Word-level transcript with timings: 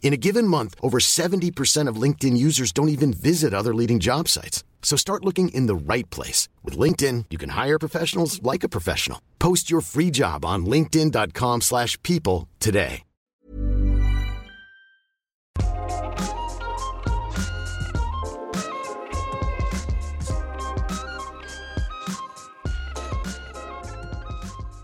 In 0.00 0.14
a 0.14 0.16
given 0.16 0.48
month, 0.48 0.74
over 0.80 0.98
70% 1.00 1.90
of 1.90 2.02
LinkedIn 2.02 2.36
users 2.36 2.72
don't 2.72 2.88
even 2.88 3.12
visit 3.12 3.52
other 3.52 3.74
leading 3.74 3.98
job 3.98 4.28
sites. 4.28 4.64
So 4.80 4.96
start 4.96 5.24
looking 5.24 5.50
in 5.50 5.66
the 5.66 5.94
right 5.94 6.08
place. 6.08 6.48
With 6.64 6.78
LinkedIn, 6.78 7.26
you 7.28 7.36
can 7.36 7.50
hire 7.50 7.78
professionals 7.78 8.42
like 8.42 8.64
a 8.64 8.70
professional. 8.70 9.20
Post 9.38 9.70
your 9.70 9.82
free 9.82 10.10
job 10.10 10.46
on 10.46 10.64
linkedin.com 10.64 11.60
slash 11.60 12.02
people 12.02 12.48
today. 12.58 13.02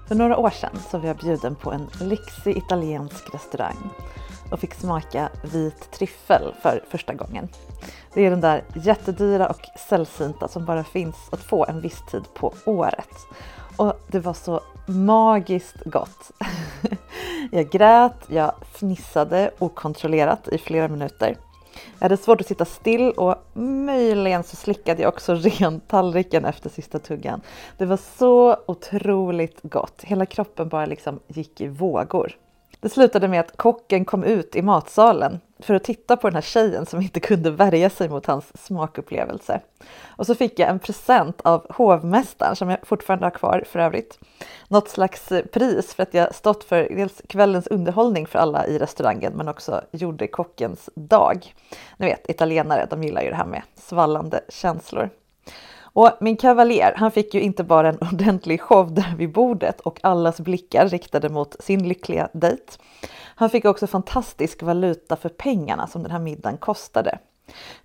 För 0.08 0.14
några 0.14 0.36
år 0.36 0.50
sedan 0.50 0.78
så 0.90 0.98
var 0.98 1.06
jag 1.06 1.16
bjuden 1.16 1.56
på 1.56 1.72
en 1.72 1.90
lyxig 2.00 2.56
italiensk 2.56 3.34
restaurang 3.34 3.90
och 4.54 4.60
fick 4.60 4.74
smaka 4.74 5.28
vit 5.42 5.90
tryffel 5.90 6.54
för 6.62 6.82
första 6.88 7.14
gången. 7.14 7.48
Det 8.14 8.26
är 8.26 8.30
den 8.30 8.40
där 8.40 8.62
jättedyra 8.74 9.48
och 9.48 9.60
sällsynta 9.88 10.48
som 10.48 10.64
bara 10.64 10.84
finns 10.84 11.16
att 11.32 11.40
få 11.40 11.66
en 11.68 11.80
viss 11.80 12.02
tid 12.10 12.22
på 12.34 12.54
året. 12.66 13.08
Och 13.76 14.00
det 14.08 14.20
var 14.20 14.34
så 14.34 14.60
magiskt 14.86 15.76
gott. 15.84 16.30
Jag 17.52 17.70
grät, 17.70 18.16
jag 18.28 18.52
fnissade 18.72 19.50
okontrollerat 19.58 20.48
i 20.48 20.58
flera 20.58 20.88
minuter. 20.88 21.36
Jag 21.98 22.04
hade 22.04 22.16
svårt 22.16 22.40
att 22.40 22.46
sitta 22.46 22.64
still 22.64 23.10
och 23.10 23.36
möjligen 23.62 24.44
så 24.44 24.56
slickade 24.56 25.02
jag 25.02 25.08
också 25.08 25.34
ren 25.34 25.80
tallriken 25.80 26.44
efter 26.44 26.70
sista 26.70 26.98
tuggan. 26.98 27.40
Det 27.78 27.86
var 27.86 27.98
så 28.18 28.56
otroligt 28.66 29.58
gott. 29.62 30.02
Hela 30.02 30.26
kroppen 30.26 30.68
bara 30.68 30.86
liksom 30.86 31.20
gick 31.28 31.60
i 31.60 31.68
vågor. 31.68 32.36
Det 32.84 32.90
slutade 32.90 33.28
med 33.28 33.40
att 33.40 33.56
kocken 33.56 34.04
kom 34.04 34.24
ut 34.24 34.56
i 34.56 34.62
matsalen 34.62 35.40
för 35.58 35.74
att 35.74 35.84
titta 35.84 36.16
på 36.16 36.28
den 36.28 36.34
här 36.34 36.42
tjejen 36.42 36.86
som 36.86 37.00
inte 37.00 37.20
kunde 37.20 37.50
värja 37.50 37.90
sig 37.90 38.08
mot 38.08 38.26
hans 38.26 38.66
smakupplevelse. 38.66 39.60
Och 40.04 40.26
så 40.26 40.34
fick 40.34 40.58
jag 40.58 40.68
en 40.68 40.78
present 40.78 41.40
av 41.40 41.66
hovmästaren 41.72 42.56
som 42.56 42.70
jag 42.70 42.78
fortfarande 42.82 43.26
har 43.26 43.30
kvar 43.30 43.64
för 43.66 43.78
övrigt. 43.78 44.18
Något 44.68 44.88
slags 44.88 45.28
pris 45.52 45.94
för 45.94 46.02
att 46.02 46.14
jag 46.14 46.34
stått 46.34 46.64
för 46.64 46.88
dels 46.96 47.22
kvällens 47.28 47.66
underhållning 47.66 48.26
för 48.26 48.38
alla 48.38 48.66
i 48.66 48.78
restaurangen 48.78 49.32
men 49.32 49.48
också 49.48 49.80
gjorde 49.90 50.26
kockens 50.26 50.90
dag. 50.94 51.54
Ni 51.96 52.06
vet 52.06 52.30
italienare, 52.30 52.86
de 52.90 53.02
gillar 53.02 53.22
ju 53.22 53.30
det 53.30 53.36
här 53.36 53.46
med 53.46 53.62
svallande 53.76 54.40
känslor. 54.48 55.10
Och 55.96 56.10
min 56.20 56.36
kavaljer, 56.36 56.94
han 56.96 57.10
fick 57.10 57.34
ju 57.34 57.40
inte 57.40 57.64
bara 57.64 57.88
en 57.88 57.98
ordentlig 58.12 58.60
show 58.60 58.94
där 58.94 59.14
vid 59.16 59.32
bordet 59.32 59.80
och 59.80 60.00
allas 60.02 60.40
blickar 60.40 60.88
riktade 60.88 61.28
mot 61.28 61.56
sin 61.60 61.88
lyckliga 61.88 62.28
dejt. 62.32 62.72
Han 63.36 63.50
fick 63.50 63.64
också 63.64 63.86
fantastisk 63.86 64.62
valuta 64.62 65.16
för 65.16 65.28
pengarna 65.28 65.86
som 65.86 66.02
den 66.02 66.12
här 66.12 66.18
middagen 66.18 66.58
kostade. 66.58 67.18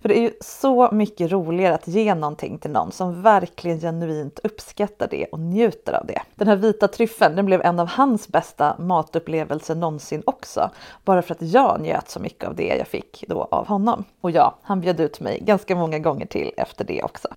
För 0.00 0.08
det 0.08 0.18
är 0.18 0.22
ju 0.22 0.32
så 0.40 0.88
mycket 0.92 1.32
roligare 1.32 1.74
att 1.74 1.88
ge 1.88 2.14
någonting 2.14 2.58
till 2.58 2.70
någon 2.70 2.92
som 2.92 3.22
verkligen 3.22 3.80
genuint 3.80 4.40
uppskattar 4.42 5.08
det 5.10 5.26
och 5.26 5.40
njuter 5.40 5.92
av 5.92 6.06
det. 6.06 6.22
Den 6.34 6.48
här 6.48 6.56
vita 6.56 6.88
tryffeln 6.88 7.36
den 7.36 7.46
blev 7.46 7.62
en 7.62 7.80
av 7.80 7.86
hans 7.86 8.28
bästa 8.28 8.76
matupplevelser 8.78 9.74
någonsin 9.74 10.22
också. 10.26 10.70
Bara 11.04 11.22
för 11.22 11.34
att 11.34 11.42
jag 11.42 11.80
njöt 11.80 12.08
så 12.08 12.20
mycket 12.20 12.48
av 12.48 12.54
det 12.54 12.76
jag 12.78 12.88
fick 12.88 13.24
då 13.28 13.48
av 13.50 13.66
honom. 13.66 14.04
Och 14.20 14.30
ja, 14.30 14.58
han 14.62 14.80
bjöd 14.80 15.00
ut 15.00 15.20
mig 15.20 15.40
ganska 15.40 15.76
många 15.76 15.98
gånger 15.98 16.26
till 16.26 16.52
efter 16.56 16.84
det 16.84 17.02
också. 17.02 17.28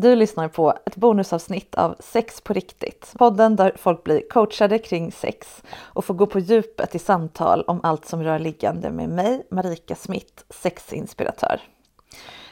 Du 0.00 0.16
lyssnar 0.16 0.48
på 0.48 0.74
ett 0.86 0.96
bonusavsnitt 0.96 1.74
av 1.74 1.96
Sex 1.98 2.40
på 2.40 2.52
riktigt. 2.52 3.14
Podden 3.18 3.56
där 3.56 3.72
folk 3.76 4.04
blir 4.04 4.22
coachade 4.30 4.78
kring 4.78 5.12
sex 5.12 5.62
och 5.78 6.04
får 6.04 6.14
gå 6.14 6.26
på 6.26 6.38
djupet 6.38 6.94
i 6.94 6.98
samtal 6.98 7.64
om 7.66 7.80
allt 7.82 8.04
som 8.06 8.22
rör 8.22 8.38
liggande 8.38 8.90
med 8.90 9.08
mig, 9.08 9.46
Marika 9.50 9.94
Smith, 9.94 10.42
sexinspiratör. 10.50 11.60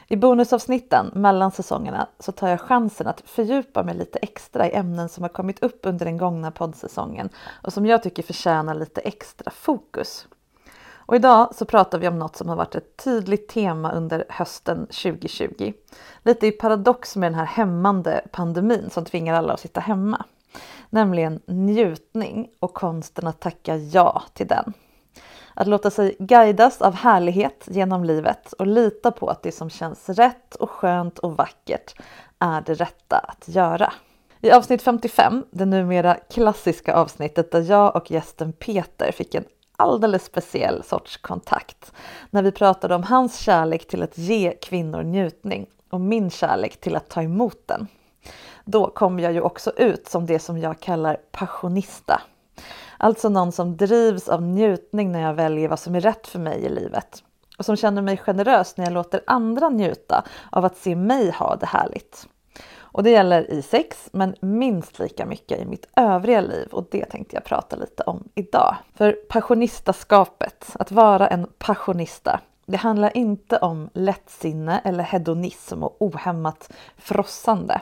I 0.07 0.15
bonusavsnitten 0.15 1.11
mellan 1.15 1.51
säsongerna 1.51 2.07
så 2.19 2.31
tar 2.31 2.47
jag 2.47 2.61
chansen 2.61 3.07
att 3.07 3.23
fördjupa 3.25 3.83
mig 3.83 3.95
lite 3.95 4.19
extra 4.19 4.67
i 4.67 4.75
ämnen 4.75 5.09
som 5.09 5.23
har 5.23 5.29
kommit 5.29 5.63
upp 5.63 5.79
under 5.83 6.05
den 6.05 6.17
gångna 6.17 6.51
poddsäsongen 6.51 7.29
och 7.63 7.73
som 7.73 7.85
jag 7.85 8.03
tycker 8.03 8.23
förtjänar 8.23 8.75
lite 8.75 9.01
extra 9.01 9.51
fokus. 9.51 10.27
Och 11.07 11.15
idag 11.15 11.55
så 11.55 11.65
pratar 11.65 11.99
vi 11.99 12.07
om 12.07 12.19
något 12.19 12.35
som 12.35 12.49
har 12.49 12.55
varit 12.55 12.75
ett 12.75 12.97
tydligt 12.97 13.47
tema 13.47 13.91
under 13.91 14.25
hösten 14.29 14.85
2020. 14.85 15.73
Lite 16.23 16.47
i 16.47 16.51
paradox 16.51 17.15
med 17.15 17.31
den 17.31 17.39
här 17.39 17.45
hämmande 17.45 18.21
pandemin 18.31 18.89
som 18.89 19.05
tvingar 19.05 19.33
alla 19.33 19.53
att 19.53 19.59
sitta 19.59 19.79
hemma. 19.79 20.25
Nämligen 20.89 21.39
njutning 21.45 22.49
och 22.59 22.73
konsten 22.73 23.27
att 23.27 23.39
tacka 23.39 23.75
ja 23.75 24.23
till 24.33 24.47
den. 24.47 24.73
Att 25.53 25.67
låta 25.67 25.89
sig 25.89 26.15
guidas 26.19 26.81
av 26.81 26.93
härlighet 26.93 27.63
genom 27.67 28.03
livet 28.03 28.53
och 28.53 28.67
lita 28.67 29.11
på 29.11 29.29
att 29.29 29.43
det 29.43 29.51
som 29.51 29.69
känns 29.69 30.09
rätt 30.09 30.55
och 30.55 30.69
skönt 30.69 31.19
och 31.19 31.37
vackert 31.37 32.01
är 32.39 32.61
det 32.61 32.73
rätta 32.73 33.17
att 33.17 33.47
göra. 33.47 33.93
I 34.41 34.51
avsnitt 34.51 34.81
55, 34.81 35.45
det 35.51 35.65
numera 35.65 36.15
klassiska 36.15 36.93
avsnittet 36.93 37.51
där 37.51 37.61
jag 37.61 37.95
och 37.95 38.11
gästen 38.11 38.53
Peter 38.53 39.11
fick 39.11 39.35
en 39.35 39.43
alldeles 39.77 40.25
speciell 40.25 40.83
sorts 40.83 41.17
kontakt 41.17 41.93
när 42.29 42.43
vi 42.43 42.51
pratade 42.51 42.95
om 42.95 43.03
hans 43.03 43.39
kärlek 43.39 43.87
till 43.87 44.03
att 44.03 44.17
ge 44.17 44.51
kvinnor 44.61 45.03
njutning 45.03 45.67
och 45.89 46.01
min 46.01 46.29
kärlek 46.29 46.81
till 46.81 46.95
att 46.95 47.09
ta 47.09 47.21
emot 47.21 47.67
den. 47.67 47.87
Då 48.65 48.87
kom 48.89 49.19
jag 49.19 49.33
ju 49.33 49.41
också 49.41 49.71
ut 49.71 50.07
som 50.07 50.25
det 50.25 50.39
som 50.39 50.57
jag 50.57 50.79
kallar 50.79 51.17
passionista. 51.31 52.21
Alltså 52.97 53.29
någon 53.29 53.51
som 53.51 53.77
drivs 53.77 54.29
av 54.29 54.41
njutning 54.41 55.11
när 55.11 55.21
jag 55.21 55.33
väljer 55.33 55.69
vad 55.69 55.79
som 55.79 55.95
är 55.95 56.01
rätt 56.01 56.27
för 56.27 56.39
mig 56.39 56.65
i 56.65 56.69
livet 56.69 57.23
och 57.57 57.65
som 57.65 57.75
känner 57.75 58.01
mig 58.01 58.17
generös 58.17 58.77
när 58.77 58.85
jag 58.85 58.93
låter 58.93 59.21
andra 59.27 59.69
njuta 59.69 60.23
av 60.51 60.65
att 60.65 60.77
se 60.77 60.95
mig 60.95 61.31
ha 61.31 61.55
det 61.55 61.65
härligt. 61.65 62.27
Och 62.97 63.03
det 63.03 63.09
gäller 63.09 63.51
i 63.51 63.61
sex, 63.61 64.09
men 64.11 64.35
minst 64.41 64.99
lika 64.99 65.25
mycket 65.25 65.59
i 65.59 65.65
mitt 65.65 65.87
övriga 65.95 66.41
liv 66.41 66.67
och 66.71 66.87
det 66.91 67.05
tänkte 67.05 67.35
jag 67.35 67.43
prata 67.43 67.75
lite 67.75 68.03
om 68.03 68.23
idag. 68.35 68.75
För 68.93 69.11
passionistaskapet, 69.11 70.65
att 70.73 70.91
vara 70.91 71.27
en 71.27 71.47
passionista, 71.57 72.39
det 72.65 72.77
handlar 72.77 73.17
inte 73.17 73.57
om 73.57 73.89
lättsinne 73.93 74.81
eller 74.83 75.03
hedonism 75.03 75.83
och 75.83 75.95
ohämmat 75.99 76.73
frossande, 76.97 77.81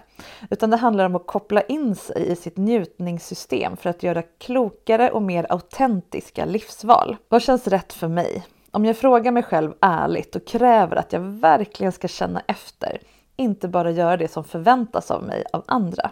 utan 0.49 0.69
det 0.69 0.77
handlar 0.77 1.05
om 1.05 1.15
att 1.15 1.27
koppla 1.27 1.61
in 1.61 1.95
sig 1.95 2.31
i 2.31 2.35
sitt 2.35 2.57
njutningssystem 2.57 3.77
för 3.77 3.89
att 3.89 4.03
göra 4.03 4.21
klokare 4.21 5.11
och 5.11 5.21
mer 5.21 5.45
autentiska 5.49 6.45
livsval. 6.45 7.17
Vad 7.29 7.41
känns 7.41 7.67
rätt 7.67 7.93
för 7.93 8.07
mig? 8.07 8.45
Om 8.71 8.85
jag 8.85 8.97
frågar 8.97 9.31
mig 9.31 9.43
själv 9.43 9.73
ärligt 9.81 10.35
och 10.35 10.47
kräver 10.47 10.95
att 10.95 11.13
jag 11.13 11.19
verkligen 11.19 11.91
ska 11.91 12.07
känna 12.07 12.41
efter 12.47 12.99
inte 13.35 13.67
bara 13.67 13.91
göra 13.91 14.17
det 14.17 14.31
som 14.31 14.43
förväntas 14.43 15.11
av 15.11 15.23
mig 15.23 15.43
av 15.53 15.63
andra. 15.65 16.11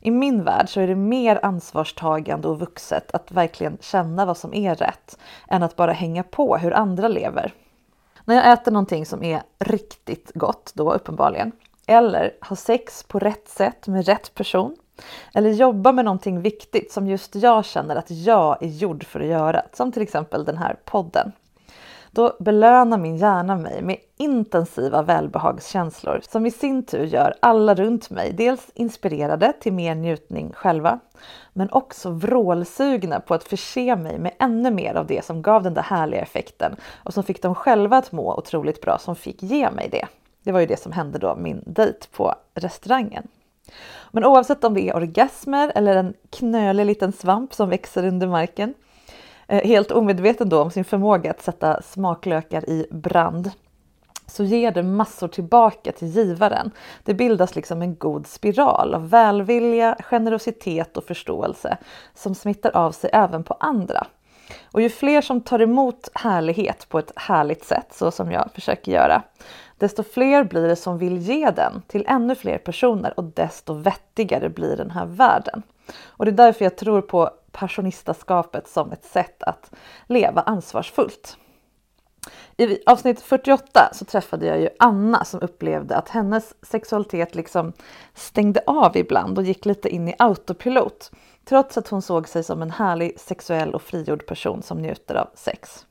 I 0.00 0.10
min 0.10 0.44
värld 0.44 0.68
så 0.68 0.80
är 0.80 0.86
det 0.86 0.94
mer 0.94 1.40
ansvarstagande 1.42 2.48
och 2.48 2.58
vuxet 2.58 3.14
att 3.14 3.32
verkligen 3.32 3.78
känna 3.80 4.26
vad 4.26 4.36
som 4.36 4.54
är 4.54 4.74
rätt 4.74 5.18
än 5.48 5.62
att 5.62 5.76
bara 5.76 5.92
hänga 5.92 6.22
på 6.22 6.56
hur 6.56 6.72
andra 6.72 7.08
lever. 7.08 7.52
När 8.24 8.34
jag 8.34 8.52
äter 8.52 8.72
någonting 8.72 9.06
som 9.06 9.22
är 9.22 9.42
riktigt 9.58 10.30
gott 10.34 10.72
då 10.74 10.92
uppenbarligen, 10.92 11.52
eller 11.86 12.32
har 12.40 12.56
sex 12.56 13.02
på 13.02 13.18
rätt 13.18 13.48
sätt 13.48 13.86
med 13.86 14.06
rätt 14.06 14.34
person, 14.34 14.76
eller 15.34 15.50
jobbar 15.50 15.92
med 15.92 16.04
någonting 16.04 16.40
viktigt 16.40 16.92
som 16.92 17.06
just 17.06 17.34
jag 17.34 17.64
känner 17.64 17.96
att 17.96 18.10
jag 18.10 18.62
är 18.62 18.68
gjord 18.68 19.04
för 19.04 19.20
att 19.20 19.26
göra, 19.26 19.62
som 19.72 19.92
till 19.92 20.02
exempel 20.02 20.44
den 20.44 20.58
här 20.58 20.76
podden. 20.84 21.32
Då 22.12 22.36
belönar 22.40 22.98
min 22.98 23.16
hjärna 23.16 23.56
mig 23.56 23.82
med 23.82 23.96
intensiva 24.16 25.02
välbehagskänslor 25.02 26.20
som 26.22 26.46
i 26.46 26.50
sin 26.50 26.82
tur 26.82 27.04
gör 27.04 27.34
alla 27.40 27.74
runt 27.74 28.10
mig 28.10 28.32
dels 28.32 28.70
inspirerade 28.74 29.52
till 29.60 29.72
mer 29.72 29.94
njutning 29.94 30.52
själva, 30.52 31.00
men 31.52 31.70
också 31.70 32.10
vrålsugna 32.10 33.20
på 33.20 33.34
att 33.34 33.44
förse 33.44 33.96
mig 33.96 34.18
med 34.18 34.32
ännu 34.38 34.70
mer 34.70 34.94
av 34.94 35.06
det 35.06 35.24
som 35.24 35.42
gav 35.42 35.62
den 35.62 35.74
där 35.74 35.82
härliga 35.82 36.20
effekten 36.20 36.76
och 37.04 37.14
som 37.14 37.24
fick 37.24 37.42
dem 37.42 37.54
själva 37.54 37.96
att 37.96 38.12
må 38.12 38.38
otroligt 38.38 38.80
bra 38.80 38.98
som 38.98 39.16
fick 39.16 39.42
ge 39.42 39.70
mig 39.70 39.88
det. 39.88 40.06
Det 40.42 40.52
var 40.52 40.60
ju 40.60 40.66
det 40.66 40.80
som 40.80 40.92
hände 40.92 41.18
då 41.18 41.36
min 41.36 41.62
dejt 41.66 42.06
på 42.12 42.34
restaurangen. 42.54 43.28
Men 44.10 44.24
oavsett 44.24 44.64
om 44.64 44.74
det 44.74 44.88
är 44.88 44.96
orgasmer 44.96 45.72
eller 45.74 45.96
en 45.96 46.14
knölig 46.30 46.86
liten 46.86 47.12
svamp 47.12 47.54
som 47.54 47.68
växer 47.68 48.06
under 48.06 48.26
marken 48.26 48.74
Eh, 49.50 49.68
helt 49.68 49.90
omedveten 49.90 50.48
då 50.48 50.62
om 50.62 50.70
sin 50.70 50.84
förmåga 50.84 51.30
att 51.30 51.42
sätta 51.42 51.82
smaklökar 51.82 52.70
i 52.70 52.86
brand 52.90 53.50
så 54.26 54.44
ger 54.44 54.70
det 54.70 54.82
massor 54.82 55.28
tillbaka 55.28 55.92
till 55.92 56.08
givaren. 56.08 56.70
Det 57.04 57.14
bildas 57.14 57.56
liksom 57.56 57.82
en 57.82 57.94
god 57.94 58.26
spiral 58.26 58.94
av 58.94 59.10
välvilja, 59.10 59.96
generositet 60.00 60.96
och 60.96 61.04
förståelse 61.04 61.76
som 62.14 62.34
smittar 62.34 62.76
av 62.76 62.92
sig 62.92 63.10
även 63.12 63.44
på 63.44 63.56
andra. 63.60 64.06
Och 64.64 64.82
ju 64.82 64.88
fler 64.88 65.20
som 65.20 65.40
tar 65.40 65.62
emot 65.62 66.08
härlighet 66.14 66.88
på 66.88 66.98
ett 66.98 67.12
härligt 67.16 67.64
sätt, 67.64 67.86
så 67.90 68.10
som 68.10 68.32
jag 68.32 68.50
försöker 68.54 68.92
göra, 68.92 69.22
desto 69.78 70.02
fler 70.02 70.44
blir 70.44 70.68
det 70.68 70.76
som 70.76 70.98
vill 70.98 71.18
ge 71.18 71.50
den 71.50 71.82
till 71.86 72.04
ännu 72.08 72.34
fler 72.34 72.58
personer 72.58 73.14
och 73.16 73.24
desto 73.24 73.72
vettigare 73.72 74.48
blir 74.48 74.76
den 74.76 74.90
här 74.90 75.06
världen. 75.06 75.62
Och 76.06 76.24
det 76.24 76.30
är 76.30 76.46
därför 76.46 76.64
jag 76.64 76.76
tror 76.76 77.00
på 77.00 77.30
passionistaskapet 77.52 78.68
som 78.68 78.92
ett 78.92 79.04
sätt 79.04 79.42
att 79.42 79.70
leva 80.06 80.40
ansvarsfullt. 80.40 81.36
I 82.56 82.78
avsnitt 82.86 83.20
48 83.20 83.88
så 83.92 84.04
träffade 84.04 84.46
jag 84.46 84.60
ju 84.60 84.68
Anna 84.78 85.24
som 85.24 85.40
upplevde 85.40 85.96
att 85.96 86.08
hennes 86.08 86.54
sexualitet 86.62 87.34
liksom 87.34 87.72
stängde 88.14 88.62
av 88.66 88.96
ibland 88.96 89.38
och 89.38 89.44
gick 89.44 89.66
lite 89.66 89.88
in 89.88 90.08
i 90.08 90.14
autopilot 90.18 91.10
trots 91.44 91.78
att 91.78 91.88
hon 91.88 92.02
såg 92.02 92.28
sig 92.28 92.44
som 92.44 92.62
en 92.62 92.70
härlig 92.70 93.20
sexuell 93.20 93.74
och 93.74 93.82
frigjord 93.82 94.26
person 94.26 94.62
som 94.62 94.78
njuter 94.82 95.14
av 95.14 95.28
sex. 95.34 95.86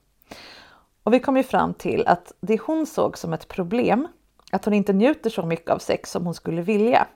Och 1.04 1.14
vi 1.14 1.20
kom 1.20 1.38
ju 1.38 1.44
fram 1.44 1.74
till 1.74 2.08
att 2.08 2.34
det 2.42 2.60
hon 2.62 2.86
såg 2.86 3.18
som 3.18 3.34
ett 3.34 3.48
problem, 3.48 4.08
att 4.52 4.66
hon 4.66 4.74
inte 4.74 4.94
njuter 4.94 5.30
så 5.30 5.46
mycket 5.46 5.70
av 5.70 5.80
sex 5.80 6.12
som 6.12 6.26
hon 6.26 6.34
skulle 6.34 6.62
vilja, 6.62 7.08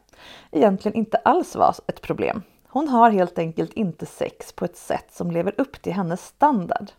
egentligen 0.52 0.98
inte 0.98 1.18
alls 1.18 1.56
var 1.56 1.76
ett 1.88 2.02
problem. 2.02 2.42
Hon 2.74 2.88
har 2.88 3.10
helt 3.10 3.40
enkelt 3.40 3.74
inte 3.74 4.06
sex 4.06 4.54
på 4.54 4.66
ett 4.66 4.78
sätt 4.78 5.06
som 5.12 5.32
lever 5.32 5.54
upp 5.58 5.82
till 5.82 5.94
hennes 5.94 6.26
standard. 6.26 6.92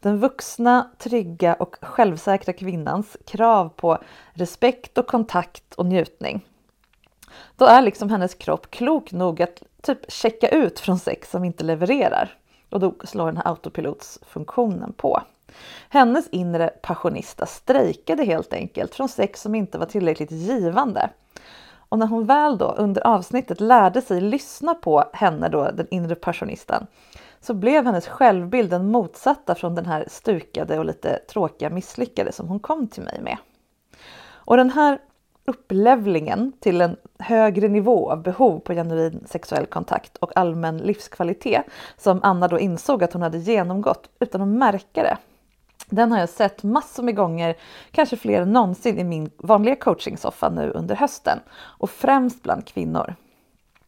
Den 0.00 0.18
vuxna, 0.18 0.90
trygga 0.98 1.54
och 1.54 1.76
självsäkra 1.80 2.52
kvinnans 2.52 3.16
krav 3.26 3.68
på 3.68 3.98
respekt 4.32 4.98
och 4.98 5.06
kontakt 5.06 5.74
och 5.74 5.86
njutning. 5.86 6.46
Då 7.56 7.64
är 7.64 7.82
liksom 7.82 8.10
hennes 8.10 8.34
kropp 8.34 8.70
klok 8.70 9.12
nog 9.12 9.42
att 9.42 9.62
typ 9.82 10.12
checka 10.12 10.48
ut 10.48 10.80
från 10.80 10.98
sex 10.98 11.30
som 11.30 11.44
inte 11.44 11.64
levererar. 11.64 12.38
Och 12.70 12.80
då 12.80 12.94
slår 13.04 13.26
den 13.26 13.36
här 13.36 13.48
autopilotsfunktionen 13.48 14.92
på. 14.92 15.22
Hennes 15.88 16.28
inre 16.28 16.68
passionista 16.68 17.46
strejkade 17.46 18.24
helt 18.24 18.52
enkelt 18.52 18.94
från 18.94 19.08
sex 19.08 19.42
som 19.42 19.54
inte 19.54 19.78
var 19.78 19.86
tillräckligt 19.86 20.30
givande 20.30 21.10
och 21.88 21.98
när 21.98 22.06
hon 22.06 22.26
väl 22.26 22.58
då 22.58 22.74
under 22.78 23.06
avsnittet 23.06 23.60
lärde 23.60 24.00
sig 24.00 24.20
lyssna 24.20 24.74
på 24.74 25.04
henne 25.12 25.48
då, 25.48 25.70
den 25.70 25.86
inre 25.90 26.14
passionisten, 26.14 26.86
så 27.40 27.54
blev 27.54 27.86
hennes 27.86 28.08
självbild 28.08 28.70
den 28.70 28.90
motsatta 28.90 29.54
från 29.54 29.74
den 29.74 29.86
här 29.86 30.04
stukade 30.08 30.78
och 30.78 30.84
lite 30.84 31.18
tråkiga 31.18 31.70
misslyckade 31.70 32.32
som 32.32 32.48
hon 32.48 32.60
kom 32.60 32.88
till 32.88 33.02
mig 33.02 33.20
med. 33.22 33.36
Och 34.28 34.56
den 34.56 34.70
här 34.70 34.98
upplevlingen 35.44 36.52
till 36.60 36.80
en 36.80 36.96
högre 37.18 37.68
nivå 37.68 38.10
av 38.10 38.22
behov 38.22 38.60
på 38.60 38.72
genuin 38.72 39.24
sexuell 39.26 39.66
kontakt 39.66 40.16
och 40.16 40.36
allmän 40.36 40.78
livskvalitet 40.78 41.62
som 41.96 42.20
Anna 42.22 42.48
då 42.48 42.58
insåg 42.58 43.04
att 43.04 43.12
hon 43.12 43.22
hade 43.22 43.38
genomgått 43.38 44.10
utan 44.20 44.42
att 44.42 44.48
märka 44.48 45.02
det 45.02 45.16
den 45.86 46.12
har 46.12 46.18
jag 46.18 46.28
sett 46.28 46.62
massor 46.62 47.02
med 47.02 47.16
gånger, 47.16 47.56
kanske 47.90 48.16
fler 48.16 48.42
än 48.42 48.52
någonsin 48.52 48.98
i 48.98 49.04
min 49.04 49.30
vanliga 49.36 49.76
coachingsoffa 49.76 50.48
nu 50.48 50.70
under 50.70 50.94
hösten 50.94 51.38
och 51.52 51.90
främst 51.90 52.42
bland 52.42 52.66
kvinnor. 52.66 53.14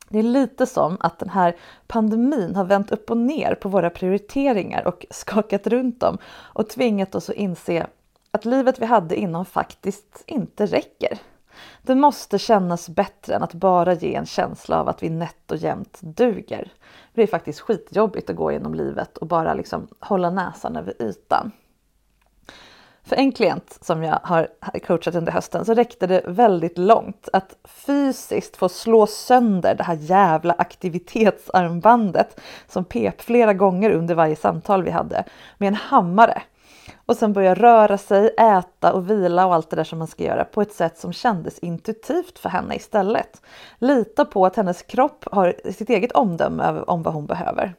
Det 0.09 0.19
är 0.19 0.23
lite 0.23 0.67
som 0.67 0.97
att 1.01 1.19
den 1.19 1.29
här 1.29 1.57
pandemin 1.87 2.57
har 2.57 2.65
vänt 2.65 2.93
upp 2.93 3.11
och 3.11 3.17
ner 3.17 3.55
på 3.55 3.69
våra 3.69 3.91
prioriteringar 3.91 4.87
och 4.87 5.07
skakat 5.11 5.67
runt 5.67 6.01
dem 6.01 6.19
och 6.27 6.69
tvingat 6.69 7.15
oss 7.15 7.31
att 7.31 7.37
inse 7.37 7.87
att 8.31 8.45
livet 8.45 8.79
vi 8.79 8.87
hade 8.87 9.17
innan 9.17 9.45
faktiskt 9.45 10.23
inte 10.27 10.67
räcker. 10.67 11.19
Det 11.83 11.95
måste 11.95 12.39
kännas 12.39 12.89
bättre 12.89 13.35
än 13.35 13.43
att 13.43 13.55
bara 13.55 13.95
ge 13.95 14.15
en 14.15 14.27
känsla 14.27 14.81
av 14.81 14.89
att 14.89 15.03
vi 15.03 15.11
nätt 15.11 15.51
och 15.51 15.57
jämnt 15.57 15.99
duger. 16.01 16.73
Det 17.15 17.23
är 17.23 17.27
faktiskt 17.27 17.61
skitjobbigt 17.61 18.31
att 18.31 18.37
gå 18.37 18.53
genom 18.53 18.75
livet 18.75 19.19
och 19.19 19.27
bara 19.27 19.55
liksom 19.55 19.89
hålla 20.01 20.31
näsan 20.31 20.77
över 20.77 21.03
ytan. 21.03 21.53
För 23.09 23.17
en 23.17 23.33
klient 23.33 23.79
som 23.81 24.03
jag 24.03 24.19
har 24.23 24.49
coachat 24.87 25.15
under 25.15 25.33
hösten 25.33 25.65
så 25.65 25.75
räckte 25.75 26.07
det 26.07 26.23
väldigt 26.27 26.79
långt 26.79 27.29
att 27.33 27.57
fysiskt 27.65 28.57
få 28.57 28.69
slå 28.69 29.07
sönder 29.07 29.75
det 29.75 29.83
här 29.83 29.95
jävla 29.95 30.55
aktivitetsarmbandet 30.59 32.41
som 32.67 32.85
pep 32.85 33.21
flera 33.23 33.53
gånger 33.53 33.91
under 33.91 34.15
varje 34.15 34.37
samtal 34.37 34.83
vi 34.83 34.91
hade 34.91 35.25
med 35.59 35.69
en 35.69 35.75
hammare. 35.75 36.43
Och 37.07 37.17
sen 37.17 37.33
börja 37.33 37.55
röra 37.55 37.99
sig, 37.99 38.35
äta 38.39 38.93
och 38.93 39.11
vila 39.11 39.47
och 39.47 39.55
allt 39.55 39.71
det 39.71 39.77
där 39.77 39.85
som 39.85 39.99
man 39.99 40.09
ska 40.09 40.25
göra 40.25 40.45
på 40.45 40.63
ett 40.63 40.73
sätt 40.73 40.99
som 40.99 41.13
kändes 41.13 41.59
intuitivt 41.59 42.39
för 42.39 42.49
henne 42.49 42.77
istället. 42.77 43.43
Lita 43.79 44.25
på 44.25 44.47
att 44.47 44.57
hennes 44.57 44.83
kropp 44.83 45.25
har 45.33 45.55
sitt 45.73 45.91
eget 45.91 46.13
omdöme 46.13 46.81
om 46.87 47.03
vad 47.03 47.15
hon 47.15 47.27
behöver. 47.27 47.75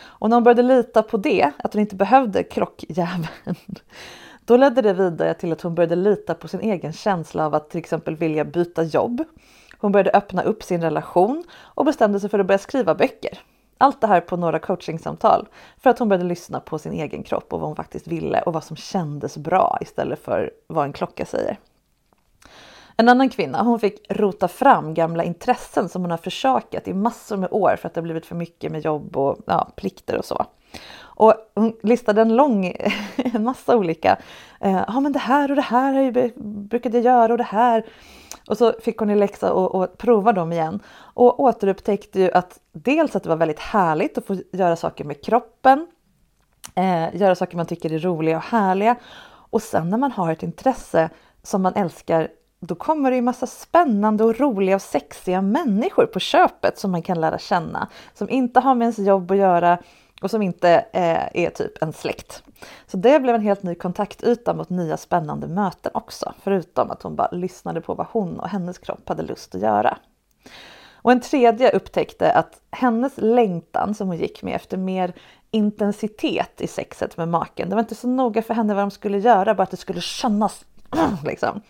Och 0.00 0.30
när 0.30 0.36
hon 0.36 0.44
började 0.44 0.62
lita 0.62 1.02
på 1.02 1.16
det, 1.16 1.50
att 1.58 1.72
hon 1.72 1.80
inte 1.80 1.96
behövde 1.96 2.42
krockjäveln, 2.42 3.26
då 4.48 4.56
ledde 4.56 4.82
det 4.82 4.92
vidare 4.92 5.34
till 5.34 5.52
att 5.52 5.62
hon 5.62 5.74
började 5.74 5.96
lita 5.96 6.34
på 6.34 6.48
sin 6.48 6.60
egen 6.60 6.92
känsla 6.92 7.46
av 7.46 7.54
att 7.54 7.70
till 7.70 7.78
exempel 7.78 8.16
vilja 8.16 8.44
byta 8.44 8.82
jobb. 8.82 9.24
Hon 9.78 9.92
började 9.92 10.10
öppna 10.10 10.42
upp 10.42 10.62
sin 10.62 10.82
relation 10.82 11.44
och 11.58 11.84
bestämde 11.84 12.20
sig 12.20 12.30
för 12.30 12.38
att 12.38 12.46
börja 12.46 12.58
skriva 12.58 12.94
böcker. 12.94 13.38
Allt 13.78 14.00
det 14.00 14.06
här 14.06 14.20
på 14.20 14.36
några 14.36 14.58
coachingsamtal 14.58 15.48
för 15.78 15.90
att 15.90 15.98
hon 15.98 16.08
började 16.08 16.28
lyssna 16.28 16.60
på 16.60 16.78
sin 16.78 16.92
egen 16.92 17.22
kropp 17.22 17.52
och 17.52 17.60
vad 17.60 17.68
hon 17.68 17.76
faktiskt 17.76 18.06
ville 18.06 18.42
och 18.42 18.52
vad 18.52 18.64
som 18.64 18.76
kändes 18.76 19.36
bra 19.36 19.78
istället 19.80 20.18
för 20.24 20.50
vad 20.66 20.84
en 20.84 20.92
klocka 20.92 21.24
säger. 21.24 21.58
En 22.96 23.08
annan 23.08 23.28
kvinna 23.28 23.62
hon 23.62 23.80
fick 23.80 24.06
rota 24.10 24.48
fram 24.48 24.94
gamla 24.94 25.24
intressen 25.24 25.88
som 25.88 26.02
hon 26.02 26.10
har 26.10 26.18
försakat 26.18 26.88
i 26.88 26.94
massor 26.94 27.36
med 27.36 27.48
år 27.52 27.76
för 27.80 27.88
att 27.88 27.94
det 27.94 28.02
blivit 28.02 28.26
för 28.26 28.34
mycket 28.34 28.72
med 28.72 28.84
jobb 28.84 29.16
och 29.16 29.38
ja, 29.46 29.68
plikter 29.76 30.18
och 30.18 30.24
så. 30.24 30.46
Och 31.18 31.34
hon 31.54 31.76
listade 31.82 32.22
en 32.22 32.36
lång, 32.36 32.66
en 33.16 33.44
massa 33.44 33.76
olika, 33.76 34.16
eh, 34.60 34.84
ja 34.88 35.00
men 35.00 35.12
det 35.12 35.18
här 35.18 35.50
och 35.50 35.56
det 35.56 35.62
här 35.62 35.92
har 35.92 36.02
jag 36.02 36.32
brukade 36.44 36.98
jag 36.98 37.04
göra 37.04 37.32
och 37.32 37.38
det 37.38 37.44
här. 37.44 37.86
Och 38.48 38.58
så 38.58 38.72
fick 38.82 38.98
hon 38.98 39.10
i 39.10 39.16
läxa 39.16 39.52
och, 39.52 39.74
och 39.74 39.98
prova 39.98 40.32
dem 40.32 40.52
igen 40.52 40.80
och 40.98 41.40
återupptäckte 41.40 42.20
ju 42.20 42.30
att 42.30 42.58
dels 42.72 43.16
att 43.16 43.22
det 43.22 43.28
var 43.28 43.36
väldigt 43.36 43.58
härligt 43.58 44.18
att 44.18 44.26
få 44.26 44.36
göra 44.52 44.76
saker 44.76 45.04
med 45.04 45.24
kroppen, 45.24 45.86
eh, 46.74 47.16
göra 47.16 47.34
saker 47.34 47.56
man 47.56 47.66
tycker 47.66 47.92
är 47.92 47.98
roliga 47.98 48.36
och 48.36 48.42
härliga. 48.42 48.96
Och 49.50 49.62
sen 49.62 49.90
när 49.90 49.98
man 49.98 50.12
har 50.12 50.32
ett 50.32 50.42
intresse 50.42 51.10
som 51.42 51.62
man 51.62 51.74
älskar 51.74 52.28
då 52.60 52.74
kommer 52.74 53.10
det 53.10 53.16
ju 53.16 53.22
massa 53.22 53.46
spännande 53.46 54.24
och 54.24 54.40
roliga 54.40 54.74
och 54.74 54.82
sexiga 54.82 55.42
människor 55.42 56.06
på 56.06 56.20
köpet 56.20 56.78
som 56.78 56.90
man 56.90 57.02
kan 57.02 57.20
lära 57.20 57.38
känna. 57.38 57.88
Som 58.14 58.30
inte 58.30 58.60
har 58.60 58.74
med 58.74 58.84
ens 58.84 58.98
jobb 58.98 59.30
att 59.30 59.36
göra 59.36 59.78
och 60.20 60.30
som 60.30 60.42
inte 60.42 60.70
eh, 60.92 61.44
är 61.44 61.50
typ 61.50 61.82
en 61.82 61.92
släkt. 61.92 62.42
Så 62.86 62.96
det 62.96 63.20
blev 63.20 63.34
en 63.34 63.40
helt 63.40 63.62
ny 63.62 63.74
kontaktyta 63.74 64.54
mot 64.54 64.70
nya 64.70 64.96
spännande 64.96 65.48
möten 65.48 65.92
också, 65.94 66.32
förutom 66.42 66.90
att 66.90 67.02
hon 67.02 67.16
bara 67.16 67.28
lyssnade 67.32 67.80
på 67.80 67.94
vad 67.94 68.06
hon 68.10 68.40
och 68.40 68.48
hennes 68.48 68.78
kropp 68.78 69.08
hade 69.08 69.22
lust 69.22 69.54
att 69.54 69.60
göra. 69.60 69.98
Och 70.92 71.12
en 71.12 71.20
tredje 71.20 71.70
upptäckte 71.70 72.32
att 72.32 72.60
hennes 72.70 73.12
längtan 73.16 73.94
som 73.94 74.08
hon 74.08 74.16
gick 74.16 74.42
med 74.42 74.54
efter 74.54 74.76
mer 74.76 75.12
intensitet 75.50 76.60
i 76.60 76.66
sexet 76.66 77.16
med 77.16 77.28
maken, 77.28 77.68
det 77.68 77.74
var 77.74 77.80
inte 77.80 77.94
så 77.94 78.08
noga 78.08 78.42
för 78.42 78.54
henne 78.54 78.74
vad 78.74 78.82
de 78.82 78.90
skulle 78.90 79.18
göra, 79.18 79.54
bara 79.54 79.62
att 79.62 79.70
det 79.70 79.76
skulle 79.76 80.00
kännas 80.00 80.64
liksom. 81.24 81.60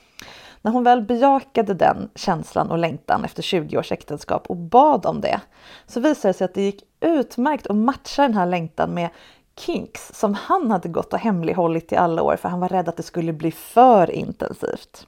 När 0.63 0.73
hon 0.73 0.85
väl 0.85 1.03
bejakade 1.03 1.75
den 1.75 2.11
känslan 2.15 2.71
och 2.71 2.79
längtan 2.79 3.25
efter 3.25 3.43
20 3.43 3.79
års 3.79 3.93
äktenskap 3.93 4.47
och 4.47 4.57
bad 4.57 5.07
om 5.07 5.21
det, 5.21 5.41
så 5.87 6.01
visade 6.01 6.29
det 6.29 6.39
sig 6.39 6.45
att 6.45 6.55
det 6.55 6.63
gick 6.63 6.83
utmärkt 7.01 7.67
att 7.67 7.77
matcha 7.77 8.23
den 8.23 8.35
här 8.35 8.47
längtan 8.47 8.95
med 8.95 9.09
kinks 9.57 10.11
som 10.15 10.35
han 10.35 10.71
hade 10.71 10.89
gått 10.89 11.13
och 11.13 11.19
hemlighållit 11.19 11.93
i 11.93 11.97
alla 11.97 12.23
år 12.23 12.37
för 12.37 12.49
han 12.49 12.61
var 12.61 12.69
rädd 12.69 12.89
att 12.89 12.97
det 12.97 13.03
skulle 13.03 13.33
bli 13.33 13.51
för 13.51 14.11
intensivt. 14.11 15.07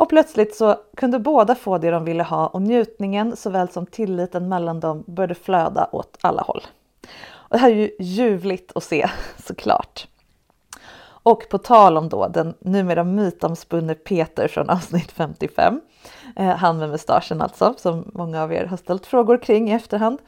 Och 0.00 0.08
plötsligt 0.08 0.56
så 0.56 0.76
kunde 0.96 1.18
båda 1.18 1.54
få 1.54 1.78
det 1.78 1.90
de 1.90 2.04
ville 2.04 2.22
ha 2.22 2.46
och 2.46 2.62
njutningen 2.62 3.36
såväl 3.36 3.68
som 3.68 3.86
tilliten 3.86 4.48
mellan 4.48 4.80
dem 4.80 5.04
började 5.06 5.34
flöda 5.34 5.88
åt 5.92 6.18
alla 6.20 6.42
håll. 6.42 6.62
Och 7.30 7.56
det 7.56 7.58
här 7.58 7.70
är 7.70 7.74
ju 7.74 7.90
ljuvligt 7.98 8.72
att 8.74 8.84
se 8.84 9.10
såklart. 9.46 10.06
Och 11.22 11.48
på 11.50 11.58
tal 11.58 11.96
om 11.96 12.08
då 12.08 12.28
den 12.28 12.54
numera 12.58 13.04
mytomspunne 13.04 13.94
Peter 13.94 14.48
från 14.48 14.70
avsnitt 14.70 15.12
55, 15.12 15.80
Eh, 16.36 16.56
han 16.56 16.78
med 16.78 16.90
mustaschen 16.90 17.40
alltså, 17.40 17.74
som 17.78 18.10
många 18.14 18.42
av 18.42 18.52
er 18.52 18.66
har 18.66 18.76
ställt 18.76 19.06
frågor 19.06 19.38
kring 19.38 19.70
i 19.70 19.72
efterhand. 19.72 20.18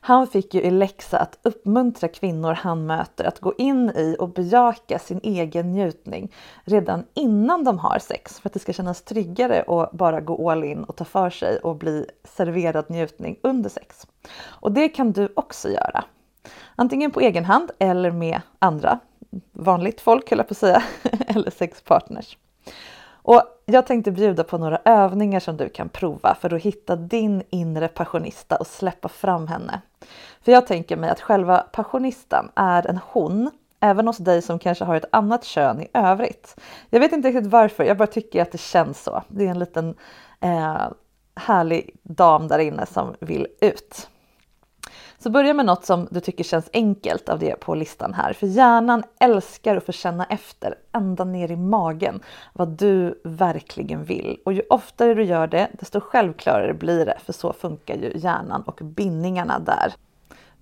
Han 0.00 0.26
fick 0.26 0.54
ju 0.54 0.62
i 0.62 0.70
läxa 0.70 1.18
att 1.18 1.38
uppmuntra 1.42 2.08
kvinnor 2.08 2.52
han 2.52 2.86
möter 2.86 3.24
att 3.24 3.40
gå 3.40 3.54
in 3.58 3.90
i 3.90 4.16
och 4.18 4.28
bejaka 4.28 4.98
sin 4.98 5.20
egen 5.22 5.72
njutning 5.72 6.32
redan 6.64 7.04
innan 7.14 7.64
de 7.64 7.78
har 7.78 7.98
sex 7.98 8.40
för 8.40 8.48
att 8.48 8.52
det 8.52 8.58
ska 8.58 8.72
kännas 8.72 9.02
tryggare 9.02 9.64
att 9.68 9.92
bara 9.92 10.20
gå 10.20 10.50
all 10.50 10.64
in 10.64 10.84
och 10.84 10.96
ta 10.96 11.04
för 11.04 11.30
sig 11.30 11.58
och 11.58 11.76
bli 11.76 12.06
serverad 12.24 12.90
njutning 12.90 13.38
under 13.42 13.70
sex. 13.70 14.06
Och 14.44 14.72
det 14.72 14.88
kan 14.88 15.12
du 15.12 15.28
också 15.36 15.68
göra. 15.68 16.04
Antingen 16.76 17.10
på 17.10 17.20
egen 17.20 17.44
hand 17.44 17.70
eller 17.78 18.10
med 18.10 18.40
andra, 18.58 18.98
vanligt 19.52 20.00
folk 20.00 20.30
höll 20.30 20.38
jag 20.38 20.48
på 20.48 20.52
att 20.52 20.58
säga, 20.58 20.82
eller 21.26 21.50
sexpartners. 21.50 22.36
Och 23.24 23.42
jag 23.66 23.86
tänkte 23.86 24.10
bjuda 24.10 24.44
på 24.44 24.58
några 24.58 24.78
övningar 24.84 25.40
som 25.40 25.56
du 25.56 25.68
kan 25.68 25.88
prova 25.88 26.34
för 26.34 26.54
att 26.54 26.62
hitta 26.62 26.96
din 26.96 27.42
inre 27.50 27.88
passionista 27.88 28.56
och 28.56 28.66
släppa 28.66 29.08
fram 29.08 29.46
henne. 29.46 29.80
För 30.40 30.52
jag 30.52 30.66
tänker 30.66 30.96
mig 30.96 31.10
att 31.10 31.20
själva 31.20 31.58
passionistan 31.58 32.50
är 32.54 32.86
en 32.86 33.00
hon, 33.06 33.50
även 33.80 34.06
hos 34.06 34.18
dig 34.18 34.42
som 34.42 34.58
kanske 34.58 34.84
har 34.84 34.96
ett 34.96 35.08
annat 35.12 35.44
kön 35.44 35.80
i 35.80 35.88
övrigt. 35.94 36.56
Jag 36.90 37.00
vet 37.00 37.12
inte 37.12 37.28
riktigt 37.28 37.46
varför, 37.46 37.84
jag 37.84 37.96
bara 37.96 38.06
tycker 38.06 38.42
att 38.42 38.52
det 38.52 38.58
känns 38.58 39.02
så. 39.02 39.22
Det 39.28 39.46
är 39.46 39.50
en 39.50 39.58
liten 39.58 39.94
eh, 40.40 40.86
härlig 41.34 41.96
dam 42.02 42.48
där 42.48 42.58
inne 42.58 42.86
som 42.86 43.14
vill 43.20 43.46
ut. 43.60 44.08
Så 45.24 45.30
börja 45.30 45.54
med 45.54 45.66
något 45.66 45.84
som 45.84 46.08
du 46.10 46.20
tycker 46.20 46.44
känns 46.44 46.70
enkelt 46.72 47.28
av 47.28 47.38
det 47.38 47.60
på 47.60 47.74
listan 47.74 48.14
här. 48.14 48.32
För 48.32 48.46
hjärnan 48.46 49.02
älskar 49.20 49.76
att 49.76 49.86
få 49.86 49.92
känna 49.92 50.24
efter 50.24 50.74
ända 50.92 51.24
ner 51.24 51.50
i 51.50 51.56
magen 51.56 52.20
vad 52.52 52.68
du 52.68 53.20
verkligen 53.24 54.04
vill. 54.04 54.38
Och 54.44 54.52
ju 54.52 54.62
oftare 54.70 55.14
du 55.14 55.24
gör 55.24 55.46
det, 55.46 55.68
desto 55.72 56.00
självklarare 56.00 56.74
blir 56.74 57.06
det. 57.06 57.18
För 57.24 57.32
så 57.32 57.52
funkar 57.52 57.94
ju 57.94 58.12
hjärnan 58.14 58.62
och 58.62 58.80
bindningarna 58.82 59.58
där. 59.58 59.94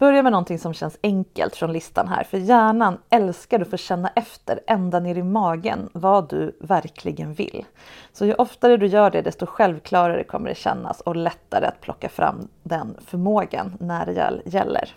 Börja 0.03 0.23
med 0.23 0.33
någonting 0.33 0.59
som 0.59 0.75
känns 0.75 0.99
enkelt 1.03 1.57
från 1.57 1.73
listan 1.73 2.09
här, 2.09 2.25
för 2.25 2.39
hjärnan 2.39 2.99
älskar 3.11 3.61
att 3.61 3.71
få 3.71 3.77
känna 3.77 4.09
efter 4.09 4.61
ända 4.67 5.01
ner 5.01 5.19
i 5.19 5.23
magen 5.23 5.89
vad 5.93 6.29
du 6.29 6.57
verkligen 6.61 7.35
vill. 7.35 7.65
Så 8.13 8.27
ju 8.27 8.35
oftare 8.35 8.77
du 8.77 8.87
gör 8.87 9.11
det, 9.11 9.23
desto 9.23 9.47
självklarare 9.47 10.25
kommer 10.25 10.49
det 10.49 10.55
kännas 10.55 11.01
och 11.01 11.17
lättare 11.17 11.67
att 11.67 11.81
plocka 11.81 12.09
fram 12.09 12.49
den 12.63 12.97
förmågan 13.07 13.77
när 13.81 14.07
det 14.07 14.43
gäller. 14.45 14.95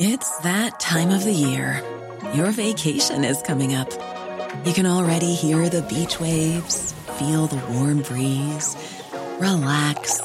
It's 0.00 0.42
that 0.42 0.80
time 0.80 1.16
of 1.16 1.24
the 1.24 1.32
year. 1.32 1.80
Your 2.34 2.50
vacation 2.50 3.24
is 3.24 3.42
coming 3.42 3.76
up. 3.76 3.88
You 4.64 4.74
can 4.74 4.86
already 4.86 5.34
hear 5.34 5.68
the 5.70 5.82
beach 5.94 6.20
waves, 6.20 6.94
feel 7.18 7.48
the 7.48 7.60
warm 7.72 8.02
breeze, 8.02 8.78
relax 9.40 10.20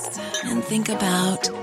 and 0.51 0.63
think 0.63 0.89
about 0.89 1.62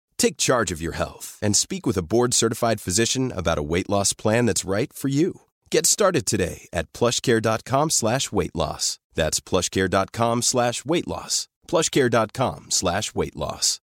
Take 0.21 0.37
charge 0.37 0.75
of 0.75 0.81
your 0.81 0.93
health 0.93 1.39
and 1.41 1.55
speak 1.55 1.87
with 1.87 1.97
a 1.97 2.03
board 2.03 2.33
certified 2.33 2.79
physician 2.79 3.31
about 3.31 3.57
a 3.57 3.63
weight 3.63 3.89
loss 3.89 4.13
plan 4.13 4.45
that's 4.45 4.69
right 4.69 4.93
for 4.93 5.09
you. 5.09 5.41
Get 5.71 5.87
started 5.87 6.25
today 6.27 6.67
at 6.71 6.93
plushcare.com 6.93 7.89
slash 7.89 8.31
weight 8.31 8.55
loss. 8.55 8.99
That's 9.15 9.39
plushcare.com 9.39 10.43
slash 10.43 10.85
weight 10.85 11.07
loss. 11.07 11.47
Plushcare.com 11.67 12.65
slash 12.69 13.15
weight 13.15 13.35
loss. 13.35 13.79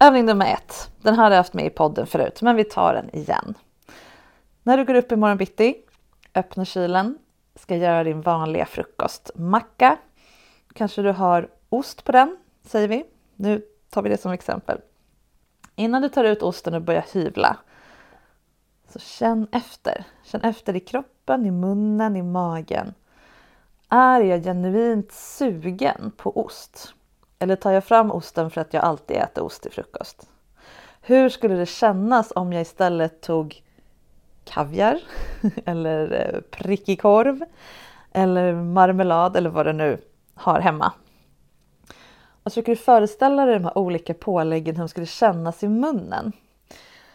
Övning 0.00 0.24
nummer 0.24 0.46
ett. 0.46 0.90
Den 1.02 1.14
har 1.14 1.30
jag 1.30 1.36
haft 1.36 1.54
med 1.54 1.66
i 1.66 1.70
podden 1.70 2.06
förut, 2.06 2.42
men 2.42 2.56
vi 2.56 2.64
tar 2.64 2.94
den 2.94 3.14
igen. 3.14 3.54
När 4.62 4.76
du 4.76 4.84
går 4.84 4.94
upp 4.94 5.12
i 5.12 5.16
morgon 5.16 5.36
bitti, 5.36 5.74
öppna 6.34 6.64
kylen, 6.64 7.18
ska 7.54 7.76
göra 7.76 8.04
din 8.04 8.20
vanliga 8.20 8.66
frukostmacka. 8.66 9.96
Kanske 10.74 11.02
du 11.02 11.12
har 11.12 11.48
ost 11.70 12.04
på 12.04 12.12
den 12.12 12.36
säger 12.68 12.88
vi. 12.88 13.04
Nu 13.36 13.62
tar 13.90 14.02
vi 14.02 14.08
det 14.08 14.20
som 14.20 14.32
exempel. 14.32 14.80
Innan 15.74 16.02
du 16.02 16.08
tar 16.08 16.24
ut 16.24 16.42
osten 16.42 16.74
och 16.74 16.82
börjar 16.82 17.04
hyvla 17.12 17.56
så 18.88 18.98
känn 18.98 19.46
efter. 19.52 20.04
Känn 20.24 20.40
efter 20.40 20.76
i 20.76 20.80
kroppen, 20.80 21.46
i 21.46 21.50
munnen, 21.50 22.16
i 22.16 22.22
magen. 22.22 22.94
Är 23.88 24.20
jag 24.20 24.42
genuint 24.44 25.12
sugen 25.12 26.12
på 26.16 26.40
ost? 26.40 26.94
Eller 27.38 27.56
tar 27.56 27.72
jag 27.72 27.84
fram 27.84 28.10
osten 28.10 28.50
för 28.50 28.60
att 28.60 28.74
jag 28.74 28.84
alltid 28.84 29.16
äter 29.16 29.44
ost 29.44 29.62
till 29.62 29.72
frukost? 29.72 30.28
Hur 31.00 31.28
skulle 31.28 31.54
det 31.54 31.66
kännas 31.66 32.32
om 32.36 32.52
jag 32.52 32.62
istället 32.62 33.20
tog 33.20 33.62
kaviar 34.44 35.00
eller 35.64 36.12
eh, 36.12 36.40
prickig 36.40 37.00
korv 37.00 37.44
eller 38.12 38.54
marmelad 38.54 39.36
eller 39.36 39.50
vad 39.50 39.66
det 39.66 39.72
nu 39.72 39.98
har 40.34 40.60
hemma. 40.60 40.92
Alltså, 42.48 42.60
och 42.60 42.64
försöker 42.64 42.72
du 42.72 42.84
föreställa 42.84 43.46
dig 43.46 43.54
de 43.54 43.64
här 43.64 43.78
olika 43.78 44.14
påläggen 44.14 44.76
hur 44.76 44.82
de 44.82 44.88
skulle 44.88 45.06
kännas 45.06 45.62
i 45.62 45.68
munnen. 45.68 46.32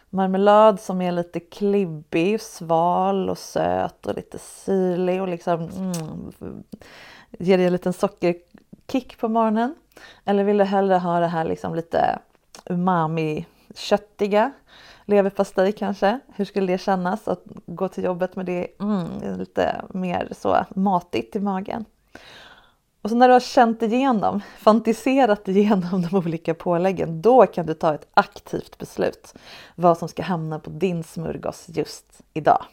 Marmelad 0.09 0.79
som 0.79 1.01
är 1.01 1.11
lite 1.11 1.39
klibbig, 1.39 2.41
sval 2.41 3.29
och 3.29 3.37
söt 3.37 4.05
och 4.05 4.15
lite 4.15 4.37
syrlig 4.39 5.21
och 5.21 5.27
liksom 5.27 5.61
mm, 5.61 6.63
ger 7.31 7.57
dig 7.57 7.65
en 7.65 7.73
liten 7.73 7.93
sockerkick 7.93 9.17
på 9.17 9.29
morgonen. 9.29 9.75
Eller 10.25 10.43
vill 10.43 10.57
du 10.57 10.63
hellre 10.63 10.95
ha 10.95 11.19
det 11.19 11.27
här 11.27 11.45
liksom 11.45 11.75
lite 11.75 12.19
umami-köttiga? 12.65 14.51
Leverpastej 15.05 15.71
kanske, 15.71 16.19
hur 16.35 16.45
skulle 16.45 16.73
det 16.73 16.77
kännas 16.77 17.27
att 17.27 17.43
gå 17.65 17.87
till 17.87 18.03
jobbet 18.03 18.35
med 18.35 18.45
det 18.45 18.67
mm, 18.79 19.39
lite 19.39 19.81
mer 19.89 20.29
så 20.31 20.65
matigt 20.75 21.35
i 21.35 21.39
magen? 21.39 21.85
Och 23.03 23.09
så 23.09 23.15
när 23.15 23.27
du 23.27 23.33
har 23.33 23.39
känt 23.39 23.81
igenom, 23.81 24.41
fantiserat 24.57 25.47
igenom 25.47 26.01
de 26.11 26.17
olika 26.17 26.53
påläggen, 26.53 27.21
då 27.21 27.45
kan 27.45 27.65
du 27.65 27.73
ta 27.73 27.93
ett 27.93 28.07
aktivt 28.13 28.77
beslut 28.77 29.33
vad 29.75 29.97
som 29.97 30.07
ska 30.07 30.23
hamna 30.23 30.59
på 30.59 30.69
din 30.69 31.03
smörgås 31.03 31.65
just 31.67 32.21
idag. 32.33 32.65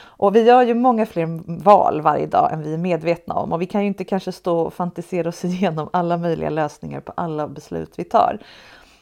Och 0.00 0.36
vi 0.36 0.42
gör 0.42 0.62
ju 0.62 0.74
många 0.74 1.06
fler 1.06 1.40
val 1.62 2.00
varje 2.00 2.26
dag 2.26 2.52
än 2.52 2.62
vi 2.62 2.74
är 2.74 2.78
medvetna 2.78 3.34
om 3.34 3.52
och 3.52 3.62
vi 3.62 3.66
kan 3.66 3.80
ju 3.80 3.86
inte 3.86 4.04
kanske 4.04 4.32
stå 4.32 4.58
och 4.58 4.74
fantisera 4.74 5.28
oss 5.28 5.44
igenom 5.44 5.88
alla 5.92 6.16
möjliga 6.16 6.50
lösningar 6.50 7.00
på 7.00 7.12
alla 7.16 7.48
beslut 7.48 7.92
vi 7.96 8.04
tar. 8.04 8.38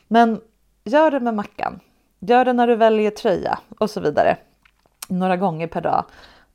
Men 0.09 0.41
gör 0.85 1.11
det 1.11 1.21
med 1.21 1.35
mackan. 1.35 1.81
Gör 2.21 2.45
det 2.45 2.53
när 2.53 2.67
du 2.67 2.77
väljer 2.77 3.11
tröja 3.11 3.59
och 3.79 3.91
så 3.91 4.01
vidare. 4.01 4.37
Några 5.09 5.37
gånger 5.37 5.67
per 5.67 5.81
dag 5.81 6.05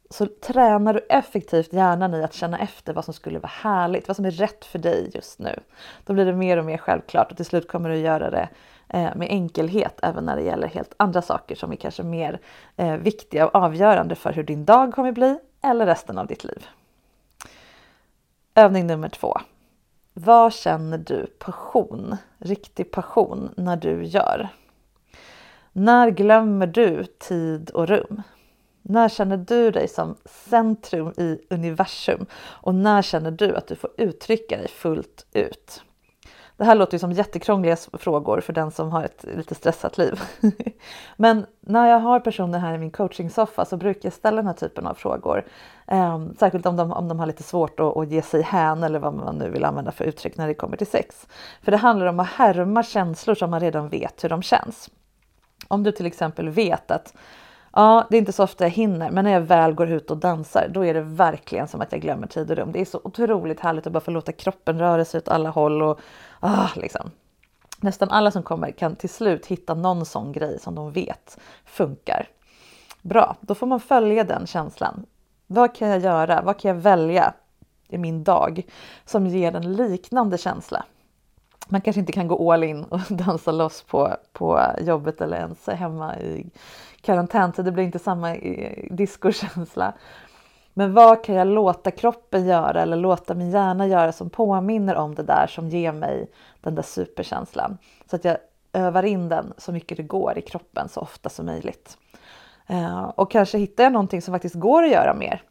så 0.10 0.26
tränar 0.26 0.94
du 0.94 1.00
effektivt 1.10 1.74
hjärnan 1.74 2.14
i 2.14 2.24
att 2.24 2.34
känna 2.34 2.60
efter 2.60 2.94
vad 2.94 3.06
som 3.06 3.14
skulle 3.14 3.40
vara 3.40 3.52
härligt, 3.54 4.08
vad 4.08 4.16
som 4.16 4.26
är 4.26 4.32
rätt 4.32 4.66
för 4.66 4.80
dig 4.80 5.12
just 5.14 5.40
nu. 5.40 5.60
Då 6.06 6.14
blir 6.14 6.26
det 6.26 6.34
mer 6.34 6.58
och 6.58 6.66
mer 6.66 6.78
självklart 6.78 7.32
och 7.32 7.38
till 7.38 7.46
slut 7.46 7.68
kommer 7.68 7.90
du 7.90 7.98
göra 7.98 8.30
det 8.30 8.50
eh, 8.90 9.16
med 9.16 9.28
enkelhet 9.30 10.00
även 10.04 10.26
när 10.26 10.36
det 10.36 10.44
gäller 10.44 10.68
helt 10.68 10.94
andra 10.98 11.22
saker 11.22 11.56
som 11.56 11.72
är 11.72 11.76
kanske 11.76 12.04
mer 12.04 12.40
eh, 12.76 12.96
viktiga 12.96 13.48
och 13.48 13.56
avgörande 13.56 14.16
för 14.16 14.34
hur 14.34 14.44
din 14.44 14.66
dag 14.66 14.94
kommer 14.94 15.12
bli 15.12 15.40
eller 15.62 15.86
resten 15.86 16.18
av 16.18 16.28
ditt 16.28 16.44
liv. 16.44 16.68
Övning 18.56 18.88
nummer 18.88 19.10
två. 19.10 19.38
Vad 20.14 20.54
känner 20.54 20.98
du 20.98 21.26
passion, 21.40 22.18
riktig 22.38 22.92
passion, 22.92 23.50
när 23.58 23.76
du 23.76 24.04
gör? 24.04 24.50
När 25.72 26.10
glömmer 26.10 26.68
du 26.68 27.04
tid 27.04 27.70
och 27.70 27.88
rum? 27.88 28.22
När 28.90 29.10
känner 29.10 29.38
du 29.38 29.72
dig 29.72 29.88
som 29.88 30.16
centrum 30.26 31.14
i 31.18 31.40
universum? 31.50 32.26
Och 32.36 32.76
när 32.76 33.02
känner 33.02 33.32
du 33.32 33.56
att 33.56 33.68
du 33.68 33.76
får 33.76 33.90
uttrycka 33.98 34.58
dig 34.58 34.68
fullt 34.68 35.26
ut? 35.34 35.82
Det 36.58 36.66
här 36.66 36.76
låter 36.76 36.94
ju 36.94 37.00
som 37.00 37.12
jättekrångliga 37.12 37.76
frågor 37.94 38.42
för 38.42 38.54
den 38.54 38.72
som 38.72 38.92
har 38.92 39.04
ett 39.04 39.26
lite 39.38 39.56
stressat 39.56 39.98
liv. 39.98 40.22
Men 41.18 41.46
när 41.60 41.90
jag 41.90 42.00
har 42.00 42.20
personer 42.20 42.60
här 42.60 42.74
i 42.74 42.78
min 42.78 42.92
coachingsoffa 42.92 43.66
så 43.66 43.78
brukar 43.78 44.00
jag 44.04 44.14
ställa 44.14 44.36
den 44.36 44.48
här 44.48 44.54
typen 44.54 44.88
av 44.88 44.94
frågor. 44.94 45.46
Ehm, 45.88 46.36
särskilt 46.40 46.66
om 46.66 46.76
de, 46.76 46.92
om 46.92 47.08
de 47.08 47.20
har 47.20 47.26
lite 47.26 47.44
svårt 47.44 47.80
att, 47.80 47.98
att 47.98 48.12
ge 48.12 48.22
sig 48.22 48.42
hän 48.42 48.84
eller 48.84 49.00
vad 49.00 49.14
man 49.14 49.36
nu 49.36 49.50
vill 49.50 49.66
använda 49.66 49.92
för 49.92 50.06
uttryck 50.06 50.38
när 50.38 50.48
det 50.48 50.54
kommer 50.54 50.78
till 50.78 50.88
sex. 50.88 51.28
För 51.62 51.72
det 51.72 51.78
handlar 51.78 52.06
om 52.06 52.20
att 52.20 52.28
härma 52.28 52.84
känslor 52.84 53.36
som 53.36 53.52
man 53.52 53.60
redan 53.60 53.90
vet 53.90 54.24
hur 54.24 54.30
de 54.30 54.42
känns. 54.42 54.90
Om 55.68 55.84
du 55.84 55.92
till 55.92 56.06
exempel 56.06 56.50
vet 56.50 56.92
att 56.92 57.14
Ja, 57.78 58.08
det 58.10 58.18
är 58.18 58.20
inte 58.20 58.32
så 58.32 58.44
ofta 58.44 58.64
jag 58.64 58.72
hinner, 58.72 59.12
men 59.12 59.24
när 59.24 59.32
jag 59.32 59.42
väl 59.42 59.74
går 59.74 59.90
ut 59.92 60.12
och 60.12 60.18
dansar, 60.18 60.68
då 60.70 60.86
är 60.86 60.94
det 60.94 61.02
verkligen 61.02 61.68
som 61.68 61.82
att 61.82 61.92
jag 61.92 62.02
glömmer 62.02 62.28
tid 62.28 62.52
och 62.52 62.58
rum. 62.58 62.72
Det 62.72 62.82
är 62.82 62.86
så 62.86 63.02
otroligt 63.04 63.60
härligt 63.60 63.88
att 63.88 63.94
bara 63.94 64.00
få 64.00 64.12
låta 64.12 64.32
kroppen 64.32 64.80
röra 64.80 65.06
sig 65.06 65.18
åt 65.18 65.28
alla 65.28 65.50
håll 65.50 65.82
och 65.82 66.00
ah, 66.40 66.70
liksom. 66.76 67.12
Nästan 67.82 68.10
alla 68.10 68.32
som 68.32 68.44
kommer 68.44 68.72
kan 68.72 68.96
till 68.96 69.10
slut 69.10 69.46
hitta 69.46 69.74
någon 69.74 70.06
sån 70.06 70.32
grej 70.32 70.60
som 70.60 70.76
de 70.76 70.92
vet 70.92 71.38
funkar. 71.66 72.28
Bra, 73.02 73.36
då 73.42 73.56
får 73.56 73.68
man 73.68 73.80
följa 73.80 74.24
den 74.24 74.48
känslan. 74.48 75.06
Vad 75.48 75.76
kan 75.76 75.88
jag 75.88 76.00
göra? 76.00 76.42
Vad 76.42 76.60
kan 76.60 76.70
jag 76.70 76.82
välja 76.82 77.34
i 77.88 77.98
min 77.98 78.24
dag 78.24 78.66
som 79.06 79.28
ger 79.28 79.56
en 79.56 79.74
liknande 79.74 80.38
känsla? 80.38 80.86
Man 81.70 81.82
kanske 81.82 82.00
inte 82.00 82.12
kan 82.12 82.28
gå 82.28 82.54
all 82.54 82.64
in 82.64 82.84
och 82.84 83.00
dansa 83.10 83.52
loss 83.52 83.82
på, 83.82 84.16
på 84.34 84.62
jobbet 84.82 85.22
eller 85.22 85.38
ens 85.38 85.68
hemma 85.68 86.18
i 86.20 86.50
karantäntid. 87.02 87.66
Det 87.66 87.72
blir 87.72 87.84
inte 87.84 88.00
samma 88.00 88.34
diskokänsla. 88.34 88.96
discokänsla. 88.96 89.94
Men 90.78 90.94
vad 90.94 91.24
kan 91.24 91.36
jag 91.36 91.48
låta 91.48 91.92
kroppen 91.92 92.46
göra 92.46 92.82
eller 92.82 92.98
låta 92.98 93.34
min 93.34 93.52
hjärna 93.52 93.88
göra 93.88 94.12
som 94.12 94.30
påminner 94.30 94.96
om 94.96 95.16
det 95.16 95.24
där 95.24 95.48
som 95.48 95.70
ger 95.70 95.92
mig 95.92 96.32
den 96.62 96.76
där 96.76 96.84
superkänslan? 96.84 97.78
Så 98.10 98.16
att 98.16 98.26
jag 98.26 98.38
övar 98.74 99.04
in 99.04 99.30
den 99.30 99.54
så 99.58 99.72
mycket 99.72 99.98
det 99.98 100.04
går 100.04 100.38
i 100.38 100.42
kroppen 100.42 100.90
så 100.90 101.00
ofta 101.00 101.30
som 101.30 101.46
möjligt. 101.46 101.98
Eh, 102.68 103.04
och 103.04 103.32
kanske 103.32 103.58
hittar 103.58 103.84
jag 103.84 103.94
någonting 103.94 104.22
som 104.22 104.34
faktiskt 104.34 104.56
går 104.56 104.84
att 104.84 104.92
göra 104.92 105.14
mer. 105.14 105.42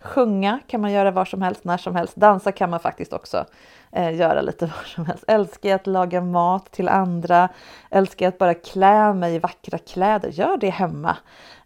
Sjunga 0.00 0.60
kan 0.66 0.80
man 0.80 0.92
göra 0.92 1.10
var 1.10 1.24
som 1.24 1.42
helst, 1.42 1.64
när 1.64 1.76
som 1.76 1.96
helst. 1.96 2.16
Dansa 2.16 2.52
kan 2.52 2.70
man 2.70 2.80
faktiskt 2.80 3.12
också 3.12 3.44
eh, 3.92 4.14
göra 4.14 4.40
lite 4.40 4.66
var 4.76 4.84
som 4.84 5.06
helst. 5.06 5.24
Älskar 5.28 5.68
jag 5.68 5.76
att 5.76 5.86
laga 5.86 6.20
mat 6.20 6.72
till 6.72 6.88
andra. 6.88 7.48
Älskar 7.90 8.26
jag 8.26 8.32
att 8.32 8.38
bara 8.38 8.54
klä 8.54 9.14
mig 9.14 9.34
i 9.34 9.38
vackra 9.38 9.78
kläder. 9.78 10.28
Gör 10.28 10.56
det 10.56 10.70
hemma. 10.70 11.16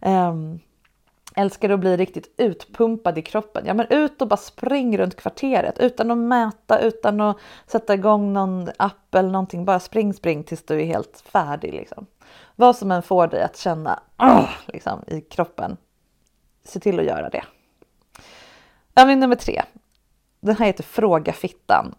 Eh, 0.01 0.33
älskar 1.35 1.69
att 1.69 1.79
bli 1.79 1.97
riktigt 1.97 2.33
utpumpad 2.37 3.17
i 3.17 3.21
kroppen. 3.21 3.63
Ja, 3.65 3.73
men 3.73 3.87
ut 3.89 4.21
och 4.21 4.27
bara 4.27 4.37
spring 4.37 4.97
runt 4.97 5.15
kvarteret 5.15 5.79
utan 5.79 6.11
att 6.11 6.17
mäta, 6.17 6.79
utan 6.79 7.21
att 7.21 7.37
sätta 7.67 7.93
igång 7.93 8.33
någon 8.33 8.69
app 8.77 9.15
eller 9.15 9.29
någonting. 9.29 9.65
Bara 9.65 9.79
spring, 9.79 10.13
spring 10.13 10.43
tills 10.43 10.65
du 10.65 10.81
är 10.81 10.85
helt 10.85 11.23
färdig. 11.25 11.73
Liksom. 11.73 12.05
Vad 12.55 12.75
som 12.75 12.91
än 12.91 13.01
får 13.01 13.27
dig 13.27 13.43
att 13.43 13.57
känna 13.57 13.99
oh, 14.17 14.49
liksom, 14.65 15.03
i 15.07 15.21
kroppen. 15.21 15.77
Se 16.63 16.79
till 16.79 16.99
att 16.99 17.05
göra 17.05 17.29
det. 17.29 17.43
Övning 18.95 19.19
nummer 19.19 19.35
tre. 19.35 19.61
Den 20.39 20.55
här 20.55 20.65
heter 20.65 20.83
Fråga 20.83 21.33
fittan. 21.33 21.95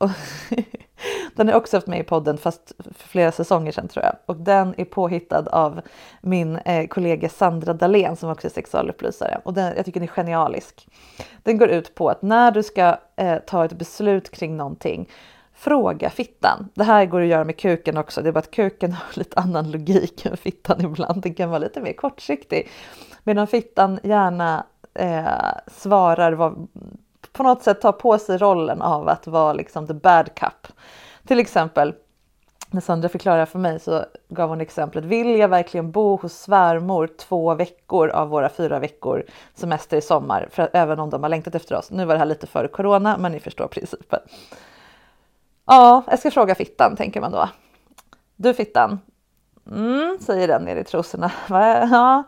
den 1.37 1.49
har 1.49 1.55
också 1.55 1.77
haft 1.77 1.87
med 1.87 2.01
i 2.01 2.03
podden 2.03 2.39
fast 2.39 2.73
för 2.79 3.09
flera 3.09 3.33
säsonger 3.33 3.73
sedan 3.73 3.89
tror 3.89 4.05
jag. 4.05 4.17
Och 4.27 4.37
den 4.37 4.75
är 4.77 4.85
påhittad 4.85 5.49
av 5.53 5.81
min 6.23 6.57
eh, 6.57 6.87
kollega 6.87 7.29
Sandra 7.29 7.73
Dahlén 7.73 8.17
som 8.17 8.31
också 8.31 8.47
är 8.47 8.51
sexualupplysare. 8.51 9.41
Och 9.45 9.55
den, 9.55 9.77
jag 9.77 9.85
tycker 9.85 10.01
den 10.01 10.09
är 10.09 10.13
genialisk. 10.13 10.89
Den 11.43 11.59
går 11.59 11.69
ut 11.69 11.95
på 11.95 12.09
att 12.09 12.23
när 12.23 12.51
du 12.51 12.63
ska 12.63 12.99
eh, 13.17 13.39
ta 13.39 13.65
ett 13.65 13.79
beslut 13.79 14.31
kring 14.31 14.57
någonting 14.57 15.09
Fråga 15.55 16.11
fittan. 16.11 16.69
Det 16.75 16.85
här 16.85 17.07
går 17.07 17.21
att 17.21 17.27
göra 17.27 17.45
med 17.45 17.57
kuken 17.57 17.97
också. 17.97 18.23
Det 18.23 18.29
är 18.29 18.33
bara 18.33 18.39
att 18.39 18.51
kuken 18.51 18.93
har 18.93 19.05
lite 19.19 19.41
annan 19.41 19.71
logik 19.71 20.27
än 20.27 20.37
fittan 20.37 20.81
ibland. 20.81 21.23
Den 21.23 21.35
kan 21.35 21.51
vara 21.51 21.59
lite 21.59 21.81
mer 21.81 21.93
kortsiktig. 21.93 22.69
Medan 23.25 23.47
fittan 23.47 23.99
gärna 24.03 24.67
eh, 24.95 25.27
svarar 25.67 26.33
vad, 26.33 26.69
på 27.33 27.43
något 27.43 27.63
sätt 27.63 27.81
tar 27.81 27.93
på 27.93 28.19
sig 28.19 28.39
rollen 28.39 28.83
av 28.83 29.09
att 29.09 29.27
vara 29.27 29.53
liksom 29.53 29.87
the 29.87 29.95
bad 29.95 30.35
cup. 30.35 30.67
Till 31.27 31.41
exempel 31.41 31.95
när 32.73 32.81
Sandra 32.81 33.09
förklarade 33.09 33.47
för 33.47 33.59
mig 33.59 33.81
så 33.81 34.05
gav 34.29 34.49
hon 34.49 34.61
exemplet. 34.61 35.05
Vill 35.05 35.39
jag 35.39 35.49
verkligen 35.49 35.91
bo 35.91 36.17
hos 36.17 36.33
svärmor 36.33 37.07
två 37.19 37.55
veckor 37.55 38.09
av 38.09 38.29
våra 38.29 38.49
fyra 38.49 38.79
veckor 38.79 39.25
semester 39.55 39.97
i 39.97 40.01
sommar? 40.01 40.49
För 40.51 40.63
att, 40.63 40.71
även 40.73 41.01
om 41.01 41.11
de 41.11 41.23
har 41.23 41.31
längtat 41.31 41.55
efter 41.55 41.77
oss. 41.77 41.91
Nu 41.91 42.05
var 42.05 42.15
det 42.15 42.19
här 42.19 42.27
lite 42.27 42.47
före 42.47 42.69
corona, 42.69 43.17
men 43.19 43.33
ni 43.33 43.41
förstår 43.41 43.67
principen. 43.67 44.21
Ja, 45.67 46.03
jag 46.11 46.19
ska 46.19 46.31
fråga 46.31 46.55
fittan, 46.55 46.97
tänker 46.97 47.21
man 47.21 47.33
då. 47.33 47.49
Du 48.37 48.55
fittan. 48.55 48.99
Mm, 49.71 50.19
säger 50.21 50.49
den 50.49 50.65
nere 50.65 50.81
i 50.81 50.85
trosorna. 50.85 51.33
Ja, 51.49 52.23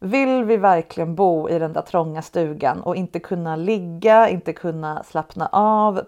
vill 0.00 0.44
vi 0.44 0.56
verkligen 0.56 1.14
bo 1.14 1.48
i 1.48 1.58
den 1.58 1.72
där 1.72 1.82
trånga 1.82 2.22
stugan 2.22 2.80
och 2.80 2.96
inte 2.96 3.20
kunna 3.20 3.56
ligga, 3.56 4.28
inte 4.28 4.52
kunna 4.52 5.02
slappna 5.02 5.48
av, 5.52 6.00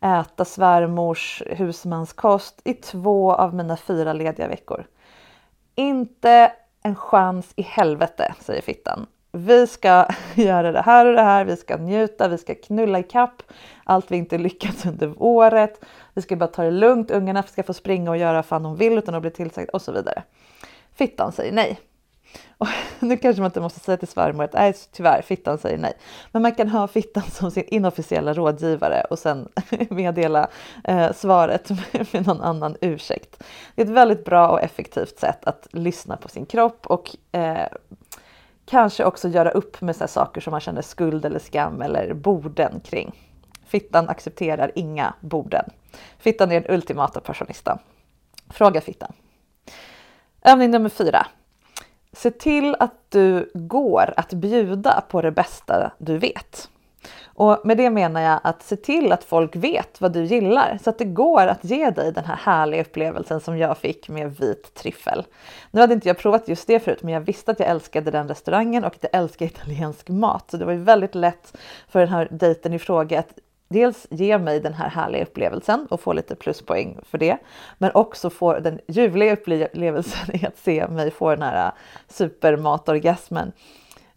äta 0.00 0.44
svärmors 0.44 1.42
husmanskost 1.46 2.60
i 2.64 2.74
två 2.74 3.32
av 3.32 3.54
mina 3.54 3.76
fyra 3.76 4.12
lediga 4.12 4.48
veckor? 4.48 4.84
Inte 5.74 6.52
en 6.82 6.94
chans 6.94 7.52
i 7.56 7.62
helvete, 7.62 8.34
säger 8.40 8.62
fittan. 8.62 9.06
Vi 9.32 9.66
ska 9.66 10.06
göra 10.34 10.72
det 10.72 10.82
här 10.82 11.06
och 11.06 11.14
det 11.14 11.22
här, 11.22 11.44
vi 11.44 11.56
ska 11.56 11.76
njuta, 11.76 12.28
vi 12.28 12.38
ska 12.38 12.54
knulla 12.54 12.98
i 12.98 13.02
kapp 13.02 13.42
allt 13.84 14.10
vi 14.10 14.16
inte 14.16 14.38
lyckats 14.38 14.86
under 14.86 15.14
året. 15.22 15.84
Vi 16.14 16.22
ska 16.22 16.36
bara 16.36 16.46
ta 16.46 16.62
det 16.62 16.70
lugnt, 16.70 17.10
ungarna 17.10 17.42
ska 17.42 17.62
få 17.62 17.74
springa 17.74 18.10
och 18.10 18.16
göra 18.16 18.32
vad 18.32 18.46
fan 18.46 18.62
de 18.62 18.76
vill 18.76 18.98
utan 18.98 19.14
att 19.14 19.22
bli 19.22 19.30
tillsagda 19.30 19.70
och 19.72 19.82
så 19.82 19.92
vidare. 19.92 20.22
Fittan 20.92 21.32
säger 21.32 21.52
nej. 21.52 21.80
Och 22.58 22.68
nu 23.00 23.16
kanske 23.16 23.42
man 23.42 23.48
inte 23.48 23.60
måste 23.60 23.80
säga 23.80 23.96
till 23.96 24.08
svärmor 24.08 24.44
att 24.44 24.52
nej, 24.52 24.74
tyvärr, 24.92 25.22
fittan 25.22 25.58
säger 25.58 25.78
nej. 25.78 25.92
Men 26.32 26.42
man 26.42 26.54
kan 26.54 26.68
ha 26.68 26.88
fittan 26.88 27.22
som 27.22 27.50
sin 27.50 27.64
inofficiella 27.68 28.34
rådgivare 28.34 29.04
och 29.10 29.18
sen 29.18 29.48
meddela 29.90 30.48
eh, 30.84 31.12
svaret 31.12 31.70
med 32.12 32.26
någon 32.26 32.40
annan 32.40 32.76
ursäkt. 32.80 33.42
Det 33.74 33.82
är 33.82 33.86
ett 33.86 33.92
väldigt 33.92 34.24
bra 34.24 34.48
och 34.48 34.62
effektivt 34.62 35.18
sätt 35.18 35.44
att 35.44 35.68
lyssna 35.72 36.16
på 36.16 36.28
sin 36.28 36.46
kropp 36.46 36.86
och 36.86 37.16
eh, 37.32 37.68
kanske 38.66 39.04
också 39.04 39.28
göra 39.28 39.50
upp 39.50 39.80
med 39.80 39.96
så 39.96 40.08
saker 40.08 40.40
som 40.40 40.50
man 40.50 40.60
känner 40.60 40.82
skuld 40.82 41.24
eller 41.24 41.38
skam 41.38 41.82
eller 41.82 42.14
borden 42.14 42.80
kring. 42.80 43.12
Fittan 43.66 44.08
accepterar 44.08 44.72
inga 44.74 45.14
borden. 45.20 45.64
Fittan 46.18 46.52
är 46.52 46.60
den 46.60 46.74
ultimata 46.74 47.20
personisten. 47.20 47.78
Fråga 48.48 48.80
fittan. 48.80 49.12
Övning 50.42 50.70
nummer 50.70 50.88
fyra. 50.88 51.26
Se 52.12 52.30
till 52.30 52.76
att 52.78 52.94
du 53.08 53.50
går 53.54 54.14
att 54.16 54.32
bjuda 54.32 55.00
på 55.08 55.22
det 55.22 55.30
bästa 55.30 55.92
du 55.98 56.18
vet. 56.18 56.68
Och 57.24 57.60
med 57.64 57.76
det 57.76 57.90
menar 57.90 58.20
jag 58.20 58.40
att 58.44 58.62
se 58.62 58.76
till 58.76 59.12
att 59.12 59.24
folk 59.24 59.56
vet 59.56 60.00
vad 60.00 60.12
du 60.12 60.24
gillar 60.24 60.78
så 60.82 60.90
att 60.90 60.98
det 60.98 61.04
går 61.04 61.46
att 61.46 61.64
ge 61.64 61.90
dig 61.90 62.12
den 62.12 62.24
här 62.24 62.36
härliga 62.36 62.80
upplevelsen 62.80 63.40
som 63.40 63.58
jag 63.58 63.78
fick 63.78 64.08
med 64.08 64.36
vit 64.36 64.74
tryffel. 64.74 65.26
Nu 65.70 65.80
hade 65.80 65.94
inte 65.94 66.08
jag 66.08 66.18
provat 66.18 66.48
just 66.48 66.66
det 66.66 66.80
förut, 66.80 67.02
men 67.02 67.14
jag 67.14 67.20
visste 67.20 67.50
att 67.50 67.60
jag 67.60 67.68
älskade 67.68 68.10
den 68.10 68.28
restaurangen 68.28 68.84
och 68.84 68.94
att 68.94 69.02
jag 69.12 69.20
älskar 69.22 69.46
italiensk 69.46 70.08
mat. 70.08 70.50
Så 70.50 70.56
det 70.56 70.64
var 70.64 70.72
ju 70.72 70.82
väldigt 70.82 71.14
lätt 71.14 71.56
för 71.88 72.00
den 72.00 72.08
här 72.08 72.28
dejten 72.30 72.72
i 72.72 72.78
fråga 72.78 73.18
att 73.18 73.38
dels 73.68 74.06
ge 74.10 74.38
mig 74.38 74.60
den 74.60 74.74
här 74.74 74.88
härliga 74.88 75.22
upplevelsen 75.22 75.86
och 75.90 76.00
få 76.00 76.12
lite 76.12 76.34
pluspoäng 76.34 76.98
för 77.02 77.18
det, 77.18 77.38
men 77.78 77.90
också 77.94 78.30
få 78.30 78.58
den 78.58 78.80
ljuvliga 78.88 79.32
upplevelsen 79.32 80.36
i 80.36 80.46
att 80.46 80.58
se 80.58 80.88
mig 80.88 81.10
få 81.10 81.30
den 81.30 81.42
här 81.42 81.72
supermatorgasmen. 82.08 83.52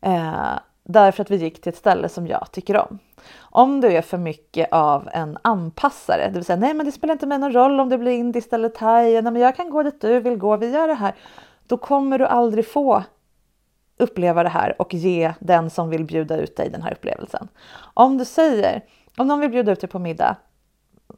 Eh, 0.02 0.60
därför 0.84 1.22
att 1.22 1.32
vi 1.32 1.36
gick 1.36 1.62
till 1.62 1.70
ett 1.70 1.78
ställe 1.78 2.10
som 2.10 2.28
jag 2.28 2.48
tycker 2.52 2.78
om. 2.78 3.00
Om 3.40 3.82
du 3.82 3.88
är 3.88 4.02
för 4.02 4.18
mycket 4.18 4.68
av 4.72 5.10
en 5.14 5.38
anpassare, 5.42 6.28
det 6.28 6.34
vill 6.34 6.46
säga 6.46 6.60
nej 6.60 6.74
men 6.74 6.86
det 6.86 6.92
spelar 6.92 7.12
inte 7.12 7.26
mig 7.26 7.38
någon 7.38 7.54
roll 7.54 7.80
om 7.80 7.90
det 7.90 7.98
blir 7.98 8.12
indiskt 8.12 8.54
eller 8.54 8.70
thai, 8.70 9.22
nej 9.22 9.32
men 9.32 9.42
jag 9.42 9.56
kan 9.56 9.70
gå 9.70 9.84
dit 9.84 10.02
du 10.02 10.20
vill 10.20 10.38
gå, 10.38 10.58
vi 10.58 10.70
gör 10.70 10.88
det 10.88 10.94
här. 10.94 11.16
Då 11.68 11.78
kommer 11.78 12.20
du 12.20 12.26
aldrig 12.26 12.68
få 12.68 13.04
uppleva 13.98 14.44
det 14.44 14.50
här 14.50 14.82
och 14.82 14.94
ge 14.94 15.34
den 15.40 15.70
som 15.70 15.90
vill 15.90 16.06
bjuda 16.06 16.38
ut 16.38 16.56
dig 16.56 16.70
den 16.70 16.82
här 16.82 16.92
upplevelsen. 16.92 17.48
Om 17.94 18.18
du 18.18 18.26
säger 18.26 18.82
om 19.18 19.28
någon 19.28 19.40
vill 19.40 19.50
bjuda 19.50 19.72
ut 19.72 19.82
dig 19.82 19.90
på 19.90 20.00
middag, 20.00 20.36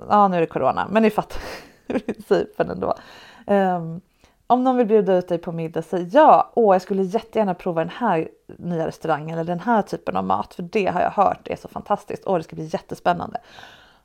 ja 0.09 0.27
nu 0.27 0.37
är 0.37 0.41
det 0.41 0.47
corona, 0.47 0.87
men 0.91 1.03
ni 1.03 1.09
fattar 1.09 1.41
principen 1.87 2.69
ändå. 2.69 2.95
Um, 3.47 4.01
om 4.47 4.63
någon 4.63 4.77
vill 4.77 4.87
bjuda 4.87 5.17
ut 5.17 5.27
dig 5.27 5.37
på 5.37 5.51
middag, 5.51 5.81
säg 5.81 6.09
ja, 6.11 6.51
åh 6.55 6.75
jag 6.75 6.81
skulle 6.81 7.03
jättegärna 7.03 7.53
prova 7.53 7.81
den 7.81 7.93
här 7.95 8.29
nya 8.57 8.87
restaurangen 8.87 9.39
eller 9.39 9.43
den 9.43 9.59
här 9.59 9.81
typen 9.81 10.15
av 10.15 10.23
mat, 10.23 10.53
för 10.53 10.63
det 10.63 10.85
har 10.85 11.01
jag 11.01 11.11
hört 11.11 11.47
är 11.47 11.55
så 11.55 11.67
fantastiskt, 11.67 12.23
åh 12.25 12.37
det 12.37 12.43
ska 12.43 12.55
bli 12.55 12.69
jättespännande. 12.73 13.41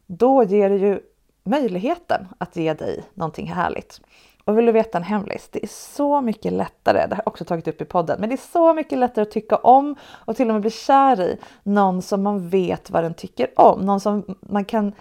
Då 0.06 0.42
ger 0.42 0.70
det 0.70 0.76
ju 0.76 1.00
möjligheten 1.44 2.28
att 2.38 2.56
ge 2.56 2.74
dig 2.74 3.04
någonting 3.14 3.46
härligt. 3.46 4.00
Och 4.48 4.58
vill 4.58 4.66
du 4.66 4.72
veta 4.72 4.98
en 4.98 5.04
hemlis? 5.04 5.48
Det 5.52 5.64
är 5.64 5.68
så 5.68 6.20
mycket 6.20 6.52
lättare, 6.52 7.06
det 7.06 7.14
har 7.14 7.22
jag 7.24 7.28
också 7.28 7.44
tagit 7.44 7.68
upp 7.68 7.80
i 7.80 7.84
podden, 7.84 8.20
men 8.20 8.28
det 8.28 8.34
är 8.34 8.50
så 8.52 8.74
mycket 8.74 8.98
lättare 8.98 9.22
att 9.22 9.30
tycka 9.30 9.56
om 9.56 9.96
och 10.10 10.36
till 10.36 10.48
och 10.48 10.52
med 10.54 10.60
bli 10.60 10.70
kär 10.70 11.20
i 11.20 11.38
någon 11.62 12.02
som 12.02 12.22
man 12.22 12.48
vet 12.48 12.90
vad 12.90 13.04
den 13.04 13.14
tycker 13.14 13.60
om, 13.60 13.80
någon 13.80 14.00
som 14.00 14.36
man 14.40 14.64
kan 14.64 14.92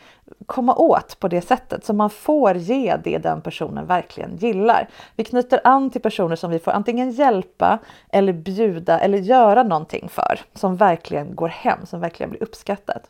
komma 0.45 0.75
åt 0.75 1.19
på 1.19 1.27
det 1.27 1.41
sättet 1.41 1.85
så 1.85 1.93
man 1.93 2.09
får 2.09 2.55
ge 2.55 2.97
det 3.03 3.17
den 3.17 3.41
personen 3.41 3.85
verkligen 3.85 4.35
gillar. 4.35 4.89
Vi 5.15 5.23
knyter 5.23 5.61
an 5.63 5.89
till 5.89 6.01
personer 6.01 6.35
som 6.35 6.51
vi 6.51 6.59
får 6.59 6.71
antingen 6.71 7.11
hjälpa 7.11 7.79
eller 8.09 8.33
bjuda 8.33 8.99
eller 8.99 9.17
göra 9.17 9.63
någonting 9.63 10.09
för 10.09 10.39
som 10.53 10.75
verkligen 10.75 11.35
går 11.35 11.47
hem, 11.47 11.85
som 11.85 11.99
verkligen 11.99 12.29
blir 12.29 12.43
uppskattat. 12.43 13.09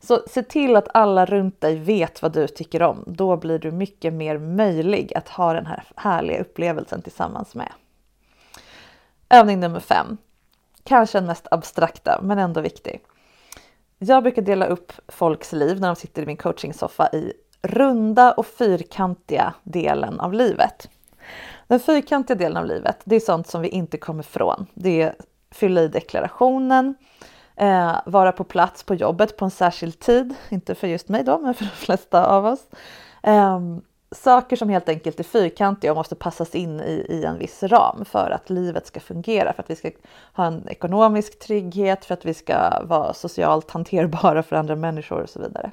Så 0.00 0.22
se 0.28 0.42
till 0.42 0.76
att 0.76 0.88
alla 0.94 1.26
runt 1.26 1.60
dig 1.60 1.76
vet 1.76 2.22
vad 2.22 2.32
du 2.32 2.48
tycker 2.48 2.82
om. 2.82 3.04
Då 3.06 3.36
blir 3.36 3.58
du 3.58 3.70
mycket 3.70 4.12
mer 4.12 4.38
möjlig 4.38 5.14
att 5.14 5.28
ha 5.28 5.52
den 5.52 5.66
här 5.66 5.84
härliga 5.96 6.40
upplevelsen 6.40 7.02
tillsammans 7.02 7.54
med. 7.54 7.72
Övning 9.28 9.60
nummer 9.60 9.80
fem. 9.80 10.16
Kanske 10.84 11.18
den 11.18 11.26
mest 11.26 11.46
abstrakta 11.50 12.20
men 12.22 12.38
ändå 12.38 12.60
viktig. 12.60 13.00
Jag 13.98 14.22
brukar 14.22 14.42
dela 14.42 14.66
upp 14.66 14.92
folks 15.08 15.52
liv 15.52 15.80
när 15.80 15.88
de 15.88 15.96
sitter 15.96 16.22
i 16.22 16.26
min 16.26 16.36
coachingsoffa 16.36 17.08
i 17.12 17.32
runda 17.62 18.32
och 18.32 18.46
fyrkantiga 18.46 19.54
delen 19.62 20.20
av 20.20 20.32
livet. 20.32 20.90
Den 21.66 21.80
fyrkantiga 21.80 22.36
delen 22.36 22.56
av 22.56 22.66
livet, 22.66 23.00
det 23.04 23.16
är 23.16 23.20
sånt 23.20 23.46
som 23.46 23.62
vi 23.62 23.68
inte 23.68 23.98
kommer 23.98 24.22
ifrån. 24.22 24.66
Det 24.74 25.02
är 25.02 25.14
fylla 25.50 25.82
i 25.82 25.88
deklarationen, 25.88 26.94
eh, 27.56 27.96
vara 28.06 28.32
på 28.32 28.44
plats 28.44 28.82
på 28.82 28.94
jobbet 28.94 29.36
på 29.36 29.44
en 29.44 29.50
särskild 29.50 29.98
tid, 29.98 30.34
inte 30.48 30.74
för 30.74 30.86
just 30.86 31.08
mig 31.08 31.24
då, 31.24 31.38
men 31.38 31.54
för 31.54 31.64
de 31.64 31.70
flesta 31.70 32.26
av 32.26 32.46
oss. 32.46 32.66
Eh, 33.22 33.60
saker 34.10 34.56
som 34.56 34.68
helt 34.68 34.88
enkelt 34.88 35.20
är 35.20 35.24
fyrkantiga 35.24 35.90
och 35.90 35.96
måste 35.96 36.14
passas 36.14 36.54
in 36.54 36.80
i, 36.80 37.06
i 37.08 37.24
en 37.24 37.38
viss 37.38 37.62
ram 37.62 38.04
för 38.04 38.30
att 38.30 38.50
livet 38.50 38.86
ska 38.86 39.00
fungera, 39.00 39.52
för 39.52 39.62
att 39.62 39.70
vi 39.70 39.76
ska 39.76 39.90
ha 40.32 40.46
en 40.46 40.68
ekonomisk 40.68 41.38
trygghet, 41.38 42.04
för 42.04 42.14
att 42.14 42.24
vi 42.24 42.34
ska 42.34 42.82
vara 42.84 43.14
socialt 43.14 43.70
hanterbara 43.70 44.42
för 44.42 44.56
andra 44.56 44.76
människor 44.76 45.22
och 45.22 45.30
så 45.30 45.40
vidare. 45.40 45.70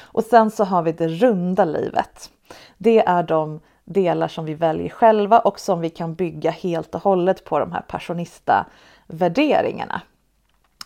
Och 0.00 0.24
sen 0.24 0.50
så 0.50 0.64
har 0.64 0.82
vi 0.82 0.92
det 0.92 1.08
runda 1.08 1.64
livet. 1.64 2.30
Det 2.78 2.98
är 3.06 3.22
de 3.22 3.60
delar 3.84 4.28
som 4.28 4.44
vi 4.44 4.54
väljer 4.54 4.88
själva 4.88 5.38
och 5.38 5.60
som 5.60 5.80
vi 5.80 5.90
kan 5.90 6.14
bygga 6.14 6.50
helt 6.50 6.94
och 6.94 7.02
hållet 7.02 7.44
på 7.44 7.58
de 7.58 7.72
här 7.72 7.80
passionista 7.80 8.66
värderingarna. 9.06 10.00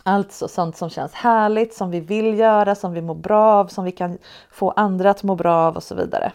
Alltså 0.03 0.47
sånt 0.47 0.77
som 0.77 0.89
känns 0.89 1.13
härligt, 1.13 1.73
som 1.73 1.91
vi 1.91 1.99
vill 1.99 2.39
göra, 2.39 2.75
som 2.75 2.93
vi 2.93 3.01
mår 3.01 3.15
bra 3.15 3.53
av, 3.53 3.67
som 3.67 3.85
vi 3.85 3.91
kan 3.91 4.17
få 4.51 4.71
andra 4.71 5.09
att 5.09 5.23
må 5.23 5.35
bra 5.35 5.55
av 5.55 5.75
och 5.75 5.83
så 5.83 5.95
vidare. 5.95 6.31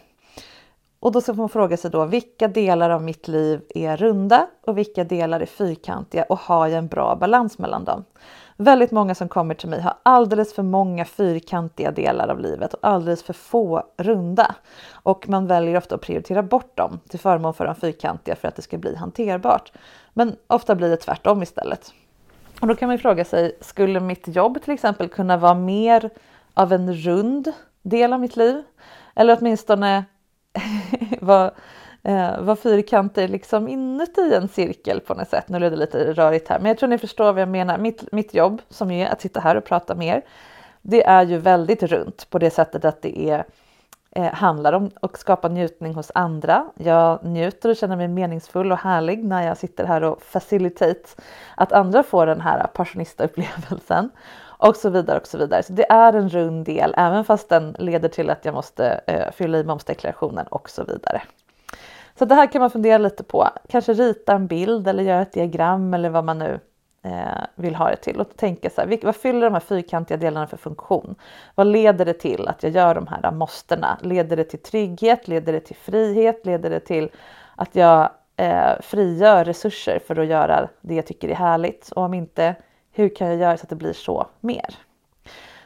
Och 1.01 1.13
då 1.13 1.21
ska 1.21 1.33
man 1.33 1.49
fråga 1.49 1.77
sig 1.77 1.91
då 1.91 2.05
vilka 2.05 2.49
delar 2.49 2.91
av 2.91 3.03
mitt 3.03 3.29
liv 3.29 3.61
är 3.75 3.97
runda 3.97 4.47
och 4.67 4.79
vilka 4.79 5.05
delar 5.05 5.41
är 5.41 5.47
fyrkantiga 5.47 6.25
och 6.29 6.39
har 6.39 6.67
jag 6.67 6.79
en 6.79 6.89
bra 6.89 7.17
balans 7.17 7.59
mellan 7.59 7.85
dem? 7.85 8.05
Väldigt 8.57 8.91
många 8.91 9.15
som 9.15 9.29
kommer 9.29 9.55
till 9.55 9.69
mig 9.69 9.81
har 9.81 9.95
alldeles 10.03 10.55
för 10.55 10.63
många 10.63 11.05
fyrkantiga 11.05 11.91
delar 11.91 12.29
av 12.29 12.41
livet 12.41 12.75
och 12.75 12.81
alldeles 12.83 13.23
för 13.23 13.33
få 13.33 13.83
runda. 13.97 14.55
Och 14.93 15.29
man 15.29 15.47
väljer 15.47 15.77
ofta 15.77 15.95
att 15.95 16.01
prioritera 16.01 16.43
bort 16.43 16.77
dem 16.77 17.01
till 17.09 17.21
förmån 17.21 17.55
för 17.55 17.65
de 17.65 17.75
fyrkantiga 17.75 18.37
för 18.37 18.49
att 18.49 18.57
det 18.57 18.63
ska 18.63 18.79
bli 18.79 18.97
hanterbart. 18.97 19.73
Men 20.13 20.37
ofta 20.47 20.75
blir 20.75 20.89
det 20.89 20.97
tvärtom 20.97 21.43
istället. 21.43 21.93
Och 22.61 22.67
då 22.67 22.75
kan 22.75 22.89
man 22.89 22.99
fråga 22.99 23.25
sig, 23.25 23.57
skulle 23.61 24.01
mitt 24.01 24.29
jobb 24.29 24.63
till 24.63 24.75
exempel 24.75 25.09
kunna 25.09 25.37
vara 25.37 25.55
mer 25.55 26.11
av 26.55 26.73
en 26.73 26.95
rund 26.95 27.53
del 27.83 28.13
av 28.13 28.21
mitt 28.21 28.37
liv? 28.37 28.63
Eller 29.15 29.39
åtminstone 29.41 30.05
vara 31.21 31.51
eh, 32.03 32.41
var 32.41 32.57
fyrkanter 32.57 33.29
liksom 33.29 33.69
inuti 33.69 34.35
en 34.35 34.49
cirkel 34.49 35.01
på 35.01 35.15
något 35.15 35.29
sätt. 35.29 35.49
Nu 35.49 35.59
blev 35.59 35.71
det 35.71 35.77
lite 35.77 36.13
rörigt 36.13 36.49
här, 36.49 36.59
men 36.59 36.69
jag 36.69 36.79
tror 36.79 36.89
ni 36.89 36.99
förstår 36.99 37.33
vad 37.33 37.43
jag 37.43 37.49
menar. 37.49 37.79
Mitt, 37.79 38.13
mitt 38.13 38.35
jobb 38.35 38.63
som 38.69 38.91
är 38.91 39.07
att 39.07 39.21
sitta 39.21 39.41
här 39.41 39.57
och 39.57 39.65
prata 39.65 39.95
med 39.95 40.17
er, 40.17 40.23
det 40.83 41.05
är 41.05 41.23
ju 41.23 41.39
väldigt 41.39 41.83
runt 41.83 42.31
på 42.31 42.39
det 42.39 42.51
sättet 42.51 42.85
att 42.85 43.03
det 43.03 43.29
är 43.31 43.45
eh, 44.17 44.33
handlar 44.35 44.73
om 44.73 44.91
att 45.01 45.17
skapa 45.17 45.49
njutning 45.49 45.95
hos 45.95 46.11
andra. 46.15 46.67
Jag 46.75 47.25
njuter 47.25 47.69
och 47.69 47.77
känner 47.77 47.97
mig 47.97 48.09
meningsfull 48.09 48.73
och 48.73 48.79
härlig 48.79 49.25
när 49.25 49.47
jag 49.47 49.57
sitter 49.57 49.85
här 49.85 50.03
och 50.03 50.23
facilitate 50.23 51.23
att 51.57 51.73
andra 51.73 52.03
får 52.03 52.27
den 52.27 52.41
här 52.41 52.67
passionistupplevelsen 52.67 54.11
och 54.59 54.77
så 54.77 54.91
vidare 54.91 55.21
och 55.21 55.27
så 55.27 55.39
vidare. 55.39 55.63
Så 55.63 55.73
det 55.73 55.91
är 55.91 56.13
en 56.13 56.29
rund 56.29 56.65
del, 56.65 56.95
även 56.97 57.25
fast 57.25 57.49
den 57.49 57.77
leder 57.79 58.09
till 58.09 58.31
att 58.31 58.45
jag 58.45 58.55
måste 58.55 59.01
eh, 59.07 59.31
fylla 59.33 59.59
i 59.59 59.65
momsdeklarationen 59.65 60.47
och 60.47 60.71
så 60.71 60.85
vidare. 60.85 61.23
Så 62.19 62.25
det 62.25 62.35
här 62.35 62.53
kan 62.53 62.61
man 62.61 62.71
fundera 62.71 62.99
lite 62.99 63.23
på. 63.25 63.49
Kanske 63.69 63.93
rita 63.93 64.33
en 64.33 64.47
bild 64.47 64.89
eller 64.89 65.03
göra 65.03 65.23
ett 65.23 65.33
diagram 65.33 65.95
eller 65.95 66.11
vad 66.11 66.25
man 66.25 66.39
nu 66.39 66.61
Eh, 67.07 67.45
vill 67.55 67.75
ha 67.75 67.91
det 67.91 67.97
till 67.97 68.21
och 68.21 68.37
tänka 68.37 68.71
så 68.71 68.81
här, 68.81 68.99
vad 69.03 69.17
fyller 69.17 69.41
de 69.41 69.53
här 69.53 69.61
fyrkantiga 69.61 70.17
delarna 70.17 70.47
för 70.47 70.57
funktion? 70.57 71.15
Vad 71.55 71.67
leder 71.67 72.05
det 72.05 72.13
till 72.13 72.49
att 72.49 72.63
jag 72.63 72.73
gör 72.73 72.95
de 72.95 73.07
här 73.07 73.31
måstena? 73.31 73.99
Leder 74.03 74.37
det 74.37 74.45
till 74.45 74.63
trygghet? 74.63 75.29
Leder 75.29 75.53
det 75.53 75.61
till 75.61 75.77
frihet? 75.77 76.47
Leder 76.47 76.71
det 76.71 76.81
till 76.81 77.11
att 77.57 77.77
jag 77.77 78.11
eh, 78.37 78.81
frigör 78.81 79.45
resurser 79.45 79.99
för 80.07 80.17
att 80.17 80.27
göra 80.27 80.69
det 80.81 80.95
jag 80.95 81.07
tycker 81.07 81.29
är 81.29 81.35
härligt? 81.35 81.91
Och 81.91 82.03
om 82.03 82.15
inte, 82.15 82.55
hur 82.93 83.09
kan 83.09 83.29
jag 83.29 83.37
göra 83.37 83.57
så 83.57 83.63
att 83.63 83.71
det 83.71 83.77
blir 83.77 83.93
så 83.93 84.27
mer? 84.41 84.77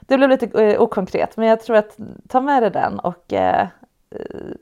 Det 0.01 0.17
blev 0.17 0.31
lite 0.31 0.65
eh, 0.65 0.81
okonkret, 0.83 1.37
men 1.37 1.49
jag 1.49 1.61
tror 1.61 1.77
att 1.77 1.97
ta 2.29 2.41
med 2.41 2.63
dig 2.63 2.71
den 2.71 2.99
och 2.99 3.33
eh, 3.33 3.67
eh 4.11 4.55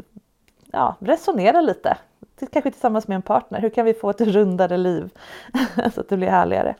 ja, 0.72 0.96
resonera 1.00 1.60
lite 1.60 1.96
kanske 2.52 2.70
tillsammans 2.70 3.08
med 3.08 3.14
en 3.14 3.22
partner. 3.22 3.60
Hur 3.60 3.70
kan 3.70 3.84
vi 3.84 3.94
få 3.94 4.10
ett 4.10 4.20
rundare 4.20 4.76
liv 4.76 5.10
så 5.94 6.00
att 6.00 6.08
det 6.08 6.16
blir 6.16 6.28
härligare? 6.28 6.74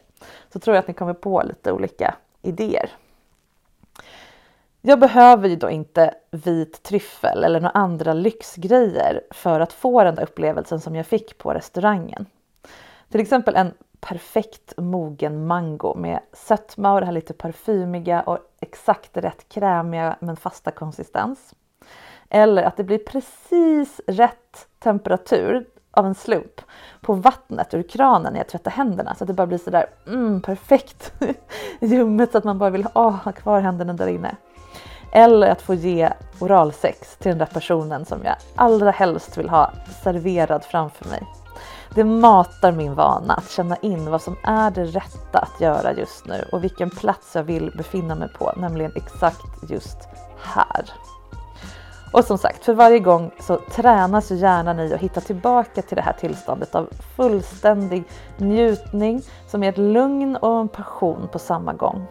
Så 0.53 0.59
tror 0.59 0.77
jag 0.77 0.83
att 0.83 0.89
ni 0.89 0.95
kommer 0.95 1.15
på 1.15 1.43
lite 1.43 1.73
olika 1.73 2.15
idéer. 2.43 2.91
Jag 4.81 5.01
behöver 5.01 5.49
ju 5.49 5.57
då 5.57 5.71
inte 5.71 6.15
vit 6.31 6.83
tryffel 6.83 7.45
eller 7.45 7.61
några 7.61 7.71
andra 7.71 8.13
lyxgrejer 8.13 9.21
för 9.31 9.61
att 9.61 9.73
få 9.73 10.05
den 10.05 10.15
där 10.15 10.23
upplevelsen 10.23 10.81
som 10.81 10.97
jag 10.97 11.07
fick 11.07 11.39
på 11.39 11.55
restaurangen. 11.55 12.27
Till 13.09 13.21
exempel 13.21 13.57
en 13.57 13.75
perfekt 14.01 14.73
mogen 14.77 15.47
mango 15.47 15.95
med 15.95 16.21
sötma 16.33 16.93
och 16.93 17.01
det 17.01 17.07
här 17.07 17.13
lite 17.13 17.35
parfymiga 17.35 18.23
och 18.23 18.39
exakt 18.61 19.17
rätt 19.17 19.49
krämiga 19.49 20.17
men 20.21 20.37
fasta 20.37 20.71
konsistens. 20.71 21.55
Eller 22.31 22.63
att 22.63 22.77
det 22.77 22.85
blir 22.85 22.99
precis 22.99 24.01
rätt 24.07 24.67
temperatur 24.79 25.67
av 25.91 26.07
en 26.07 26.15
slump 26.15 26.61
på 27.01 27.13
vattnet 27.13 27.75
ur 27.75 27.83
kranen 27.83 28.33
när 28.33 28.41
jag 28.41 28.49
tvättar 28.49 28.71
händerna 28.71 29.15
så 29.15 29.25
att 29.25 29.29
det 29.29 29.35
bara 29.35 29.47
blir 29.47 29.59
sådär 29.59 29.87
mm, 30.07 30.41
perfekt 30.41 31.13
ljummet 31.81 32.33
så 32.33 32.39
att 32.39 32.45
man 32.45 32.59
bara 32.59 32.71
vill 32.71 32.87
oh, 32.95 33.11
ha 33.11 33.33
kvar 33.33 33.61
händerna 33.61 33.93
där 33.93 34.07
inne. 34.07 34.37
Eller 35.13 35.49
att 35.49 35.63
få 35.63 35.75
ge 35.75 36.13
oralsex 36.41 37.17
till 37.17 37.29
den 37.29 37.39
där 37.39 37.47
personen 37.47 38.05
som 38.05 38.25
jag 38.25 38.37
allra 38.55 38.91
helst 38.91 39.39
vill 39.39 39.49
ha 39.49 39.73
serverad 40.03 40.65
framför 40.65 41.09
mig. 41.09 41.23
Det 41.95 42.05
matar 42.05 42.73
min 42.73 42.95
vana 42.95 43.35
att 43.35 43.51
känna 43.51 43.77
in 43.77 44.11
vad 44.11 44.23
som 44.23 44.37
är 44.43 44.71
det 44.71 44.85
rätta 44.85 45.39
att 45.39 45.61
göra 45.61 45.93
just 45.93 46.27
nu 46.27 46.45
och 46.53 46.65
vilken 46.65 46.91
plats 46.91 47.35
jag 47.35 47.43
vill 47.43 47.73
befinna 47.77 48.15
mig 48.15 48.29
på, 48.29 48.53
nämligen 48.57 48.93
exakt 48.97 49.71
just 49.71 49.99
här. 50.43 50.85
Och 52.13 52.25
som 52.25 52.39
sagt, 52.39 52.65
för 52.65 52.75
varje 52.75 52.99
gång 52.99 53.31
så 53.41 53.57
tränas 53.57 54.33
ju 54.33 54.35
hjärnan 54.35 54.81
i 54.81 54.95
att 54.95 55.01
hitta 55.01 55.21
tillbaka 55.21 55.83
till 55.83 55.97
det 55.97 56.03
här 56.03 56.13
tillståndet 56.13 56.75
av 56.75 56.89
fullständig 57.17 58.05
njutning 58.37 59.23
som 59.47 59.63
är 59.63 59.69
ett 59.69 59.79
lugn 59.79 60.37
och 60.37 60.61
en 60.61 60.69
passion 60.69 61.29
på 61.33 61.39
samma 61.39 61.73
gång. 61.73 62.07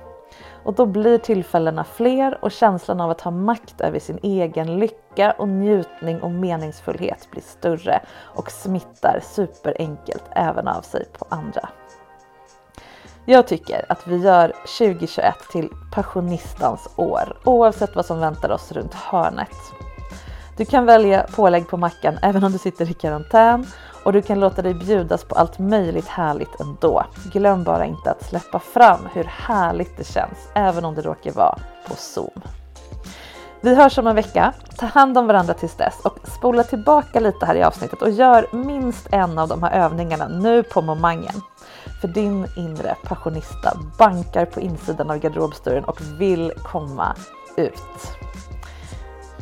Och 0.64 0.74
då 0.74 0.86
blir 0.86 1.18
tillfällena 1.18 1.84
fler 1.84 2.38
och 2.42 2.52
känslan 2.52 3.02
av 3.02 3.10
att 3.10 3.22
ha 3.22 3.32
makt 3.32 3.82
över 3.82 4.00
sin 4.00 4.20
egen 4.24 4.80
lycka 4.80 5.32
och 5.32 5.48
njutning 5.48 6.22
och 6.22 6.32
meningsfullhet 6.32 7.28
blir 7.32 7.42
större 7.42 8.02
och 8.20 8.52
smittar 8.52 9.20
superenkelt 9.24 10.24
även 10.32 10.68
av 10.68 10.82
sig 10.82 11.06
på 11.20 11.26
andra. 11.30 11.70
Jag 13.26 13.48
tycker 13.48 13.86
att 13.90 14.08
vi 14.08 14.18
gör 14.18 14.54
2021 14.78 15.36
till 15.52 15.70
passionistans 15.92 16.90
år 16.96 17.38
oavsett 17.44 17.96
vad 17.96 18.06
som 18.06 18.20
väntar 18.20 18.50
oss 18.50 18.72
runt 18.72 18.94
hörnet. 18.94 19.56
Du 20.58 20.66
kan 20.66 20.86
välja 20.86 21.26
pålägg 21.36 21.68
på 21.68 21.78
mackan 21.78 22.18
även 22.22 22.44
om 22.44 22.52
du 22.52 22.58
sitter 22.58 22.92
i 22.92 22.94
karantän 22.94 23.68
och 24.04 24.14
du 24.14 24.22
kan 24.22 24.40
låta 24.40 24.62
dig 24.62 24.74
bjudas 24.74 25.24
på 25.24 25.36
allt 25.36 25.60
möjligt 25.60 26.08
härligt 26.08 26.60
ändå. 26.62 27.04
Glöm 27.34 27.64
bara 27.64 27.86
inte 27.86 28.12
att 28.12 28.24
släppa 28.24 28.60
fram 28.60 29.00
hur 29.14 29.24
härligt 29.24 29.98
det 29.98 30.04
känns 30.04 30.38
även 30.54 30.86
om 30.86 30.96
det 30.96 31.02
råkar 31.02 31.32
vara 31.32 31.58
på 31.88 31.96
Zoom. 31.96 32.42
Vi 33.62 33.76
hörs 33.76 33.98
om 33.98 34.08
en 34.08 34.16
vecka. 34.16 34.54
Ta 34.78 34.86
hand 34.86 35.18
om 35.18 35.28
varandra 35.28 35.54
tills 35.54 35.76
dess 35.76 36.00
och 36.04 36.18
spola 36.24 36.64
tillbaka 36.64 37.20
lite 37.20 37.46
här 37.46 37.56
i 37.56 37.64
avsnittet 37.64 38.02
och 38.02 38.10
gör 38.10 38.48
minst 38.52 39.08
en 39.12 39.40
av 39.40 39.48
de 39.48 39.64
här 39.64 39.72
övningarna 39.72 40.28
nu 40.28 40.64
på 40.64 40.82
momangen. 40.82 41.42
För 42.02 42.08
din 42.08 42.48
inre 42.56 42.96
passionista 43.04 43.78
bankar 43.98 44.46
på 44.46 44.60
insidan 44.60 45.12
av 45.12 45.18
garderobsdörren 45.18 45.84
och 45.84 46.02
vill 46.20 46.54
komma 46.64 47.16
ut. 47.58 48.27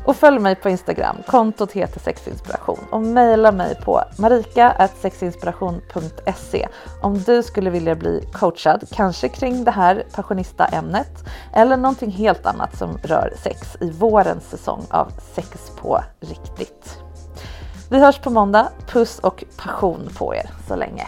Och 0.06 0.16
följ 0.16 0.40
mig 0.40 0.56
på 0.56 0.70
Instagram, 0.70 1.16
kontot 1.28 1.72
heter 1.72 2.00
sexinspiration 2.00 2.80
och 2.92 3.02
mejla 3.02 3.52
mig 3.52 3.76
på 3.76 4.02
marika.sexinspiration.se 4.18 6.68
om 7.02 7.20
du 7.20 7.44
skulle 7.44 7.70
vilja 7.70 7.96
bli 7.96 8.28
coachad, 8.34 8.84
kanske 8.92 9.30
kring 9.30 9.64
det 9.64 9.72
här 9.72 10.04
passionista 10.16 10.66
ämnet 10.66 11.24
eller 11.54 11.78
någonting 11.78 12.12
helt 12.12 12.46
annat 12.46 12.78
som 12.78 12.98
rör 13.04 13.34
sex 13.44 13.78
i 13.82 13.92
vårens 13.92 14.50
säsong 14.50 14.86
av 14.90 15.12
Sex 15.36 15.72
på 15.82 16.04
riktigt. 16.20 17.00
Vi 17.90 18.00
hörs 18.00 18.20
på 18.20 18.30
måndag. 18.30 18.70
Puss 18.88 19.20
och 19.20 19.44
passion 19.58 20.10
på 20.18 20.36
er 20.36 20.50
så 20.68 20.76
länge. 20.76 21.08